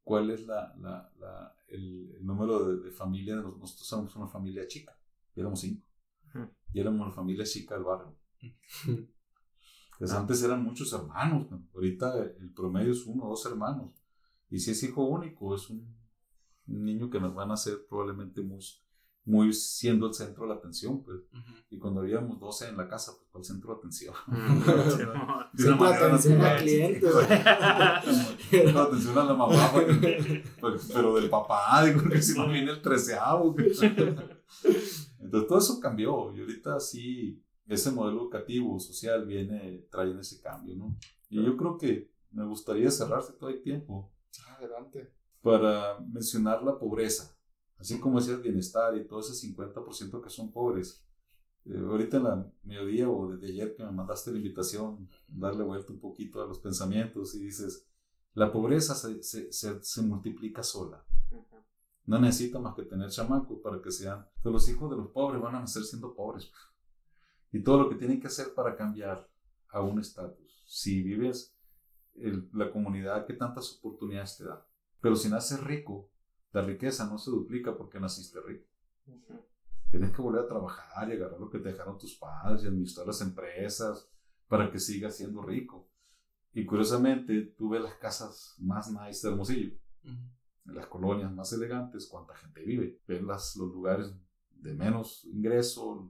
[0.04, 3.36] ¿Cuál es la, la, la el, número de, de familia?
[3.36, 4.98] Nosotros somos una familia chica.
[5.36, 5.86] Y éramos cinco.
[6.74, 8.16] Y éramos una familia chica del barrio.
[10.00, 14.04] Pues antes eran muchos hermanos, ahorita el promedio es uno o dos hermanos.
[14.50, 15.96] Y si es hijo único, es un,
[16.66, 18.60] niño que nos van a hacer probablemente muy,
[19.26, 21.22] muy siendo el centro de la atención, pues.
[21.70, 24.14] Y cuando habíamos 12 en la casa, pues, el centro de atención?
[25.58, 27.08] centro de atención al cliente,
[28.50, 29.72] Centro atención a la mamá,
[30.94, 33.56] pero del papá, digo, que si no viene el treceavo.
[35.20, 36.32] Entonces todo eso cambió.
[36.36, 40.98] Y ahorita sí ese modelo educativo, social, viene, trae ese cambio, ¿no?
[41.30, 44.12] Y yo creo que me gustaría cerrarse todo el tiempo.
[44.58, 45.14] Adelante.
[45.42, 47.38] Para mencionar la pobreza.
[47.78, 51.04] Así como decía el bienestar y todo ese 50% que son pobres.
[51.66, 55.94] Eh, ahorita en la mediodía o desde ayer que me mandaste la invitación, darle vuelta
[55.94, 57.88] un poquito a los pensamientos y dices,
[58.34, 61.06] la pobreza se, se, se, multiplica sola.
[62.06, 64.28] No necesita más que tener chamacos para que sean.
[64.42, 66.52] Que los hijos de los pobres van a nacer siendo pobres
[67.54, 69.30] y todo lo que tienen que hacer para cambiar
[69.70, 70.64] a un estatus.
[70.68, 71.56] Si vives
[72.16, 74.68] en la comunidad que tantas oportunidades te da.
[75.00, 76.12] Pero si naces rico,
[76.52, 78.68] la riqueza no se duplica porque naciste rico.
[79.92, 83.06] Tienes que volver a trabajar y agarrar lo que te dejaron tus padres y administrar
[83.06, 84.10] las empresas
[84.48, 85.88] para que sigas siendo rico.
[86.54, 92.08] Y curiosamente, tú ves las casas más nice de Hermosillo, en las colonias más elegantes,
[92.08, 93.00] cuánta gente vive.
[93.08, 94.12] Ves las, los lugares
[94.50, 96.10] de menos ingreso,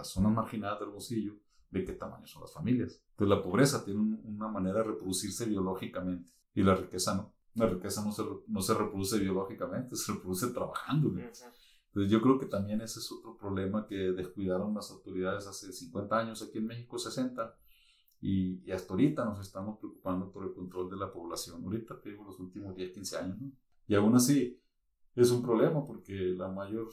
[0.00, 1.34] las zonas marginadas del bolsillo,
[1.70, 3.02] de qué tamaño son las familias.
[3.12, 7.34] Entonces la pobreza tiene una manera de reproducirse biológicamente y la riqueza no.
[7.54, 11.08] La riqueza no se, no se reproduce biológicamente, se reproduce trabajando.
[11.08, 16.18] Entonces yo creo que también ese es otro problema que descuidaron las autoridades hace 50
[16.18, 17.54] años, aquí en México 60,
[18.20, 21.64] y, y hasta ahorita nos estamos preocupando por el control de la población.
[21.64, 23.52] Ahorita te digo los últimos 10, 15 años, ¿no?
[23.88, 24.60] Y aún así
[25.16, 26.88] es un problema porque la mayor,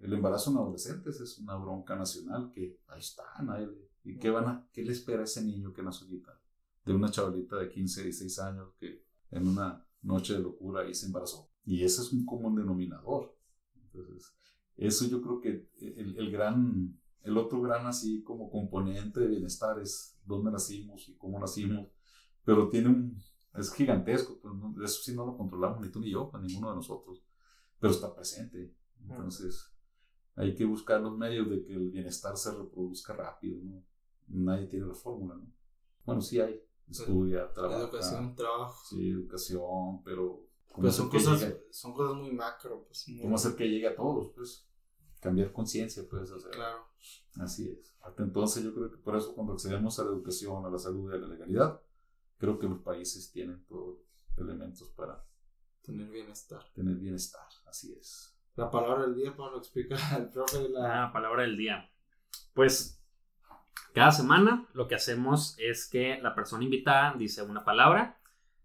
[0.00, 3.68] el embarazo en adolescentes es una bronca nacional que ahí está, nadie,
[4.04, 6.38] ¿y qué van a, qué le espera a ese niño que nace ahorita?
[6.84, 11.06] De una chavalita de 15, 16 años que en una noche de locura ahí se
[11.06, 11.50] embarazó.
[11.64, 13.36] Y ese es un común denominador.
[13.74, 14.32] Entonces,
[14.76, 19.80] eso yo creo que el, el gran el otro gran así como componente de bienestar
[19.80, 21.88] es dónde nacimos y cómo nacimos,
[22.44, 23.20] pero tiene un,
[23.54, 26.76] es gigantesco, pues eso sí no lo controlamos ni tú ni yo, pues ninguno de
[26.76, 27.24] nosotros,
[27.80, 28.72] pero está presente.
[29.00, 29.75] Entonces
[30.36, 33.82] hay que buscar los medios de que el bienestar se reproduzca rápido, ¿no?
[34.28, 35.52] Nadie tiene la fórmula, ¿no?
[36.04, 37.82] Bueno, sí hay, estudia, trabaja.
[37.82, 38.84] Educación, trabajo.
[38.88, 40.46] Sí, educación, pero...
[40.76, 43.06] Pero son cosas, son cosas muy macro, pues.
[43.22, 44.66] ¿Cómo hacer que llegue a todos, pues?
[45.26, 46.86] cambiar conciencia, pues, o sea, claro.
[47.40, 47.96] Así es.
[48.00, 51.10] Hasta entonces yo creo que por eso cuando accedemos a la educación, a la salud
[51.10, 51.80] y a la legalidad,
[52.38, 53.98] creo que los países tienen todos
[54.36, 55.24] los elementos para
[55.82, 56.62] tener bienestar.
[56.74, 58.35] Tener bienestar, así es.
[58.56, 61.12] La palabra del día, Pablo, explica al profe la...
[61.12, 61.90] palabra del día.
[62.54, 63.02] Pues
[63.94, 68.18] cada semana lo que hacemos es que la persona invitada dice una palabra.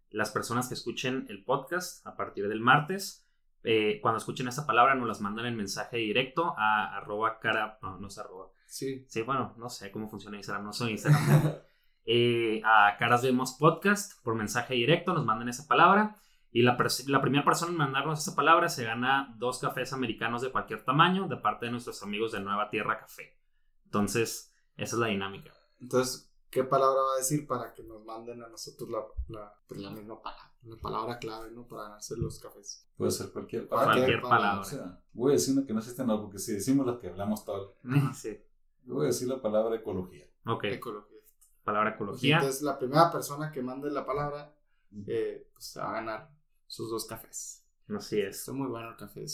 [0.10, 3.28] Las personas que escuchen el podcast a partir del martes
[3.64, 8.00] eh, cuando escuchen esa palabra nos las mandan en mensaje directo a arroba cara, no,
[8.00, 8.48] no es arroba.
[8.66, 9.06] Sí.
[9.08, 11.56] Sí, bueno, no sé cómo funciona Instagram, no soy Instagram.
[12.06, 16.16] eh, a Caras Vemos Podcast por mensaje directo, nos mandan esa palabra.
[16.52, 16.78] Y la,
[17.08, 21.28] la primera persona en mandarnos esa palabra se gana dos cafés americanos de cualquier tamaño
[21.28, 23.38] de parte de nuestros amigos de Nueva Tierra Café.
[23.86, 25.54] Entonces, esa es la dinámica.
[25.80, 29.00] Entonces, ¿qué palabra va a decir para que nos manden a nosotros la,
[29.30, 30.52] la, pues, la misma palabra?
[30.64, 31.66] La palabra clave, ¿no?
[31.68, 32.86] Para hacer los cafés.
[32.98, 33.94] Puede ser cualquier palabra.
[33.94, 34.60] Cualquier palabra.
[34.60, 37.08] O sea, voy a decir una que no existe nada, porque si decimos las que
[37.08, 37.78] hablamos todo.
[38.14, 38.40] Sí.
[38.84, 40.28] Voy a decir la palabra ecología.
[40.46, 40.66] Ok.
[40.66, 41.20] Ecología.
[41.64, 42.38] Palabra ecología.
[42.38, 44.54] Entonces, la primera persona que mande la palabra,
[45.08, 46.41] eh, pues va a ganar
[46.72, 47.66] sus dos cafés.
[47.90, 48.40] Así es.
[48.40, 49.26] Está muy bueno el café.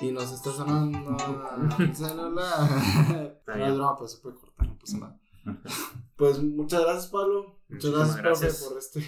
[0.00, 0.96] Y nos está sonando.
[1.00, 5.20] no es broma, pues se puede cortar, no pasa nada.
[6.14, 7.60] Pues muchas gracias, Pablo.
[7.68, 8.62] Muchas gracias, gracias.
[8.62, 9.00] por este,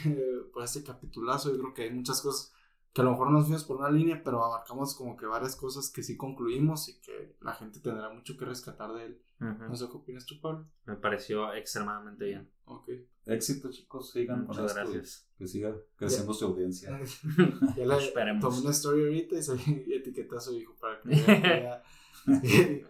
[0.53, 1.53] por este capitulazo.
[1.53, 2.53] Yo creo que hay muchas cosas
[2.93, 5.89] que a lo mejor nos fuimos por una línea, pero abarcamos como que varias cosas
[5.91, 9.23] que sí concluimos y que la gente tendrá mucho que rescatar de él.
[9.39, 10.69] No sé qué opinas tú, Pablo.
[10.85, 12.51] Me pareció extremadamente bien.
[12.65, 12.91] Ok.
[13.31, 14.11] Éxito, chicos.
[14.11, 15.29] Sigan Muchas gracias.
[15.39, 17.01] Que siga creciendo su audiencia.
[17.77, 18.43] ya le Esperemos.
[18.43, 19.61] tomé una story ahorita y, soy,
[19.95, 21.83] etiqueta a su hijo para que vea.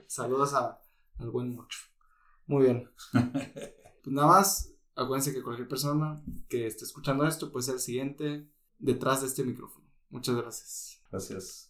[0.07, 0.80] Saludos a,
[1.18, 1.78] al buen mucho.
[2.47, 2.91] Muy bien.
[3.12, 8.49] Pues nada más, acuérdense que cualquier persona que esté escuchando esto puede ser el siguiente
[8.78, 9.86] detrás de este micrófono.
[10.09, 11.03] Muchas gracias.
[11.11, 11.69] Gracias.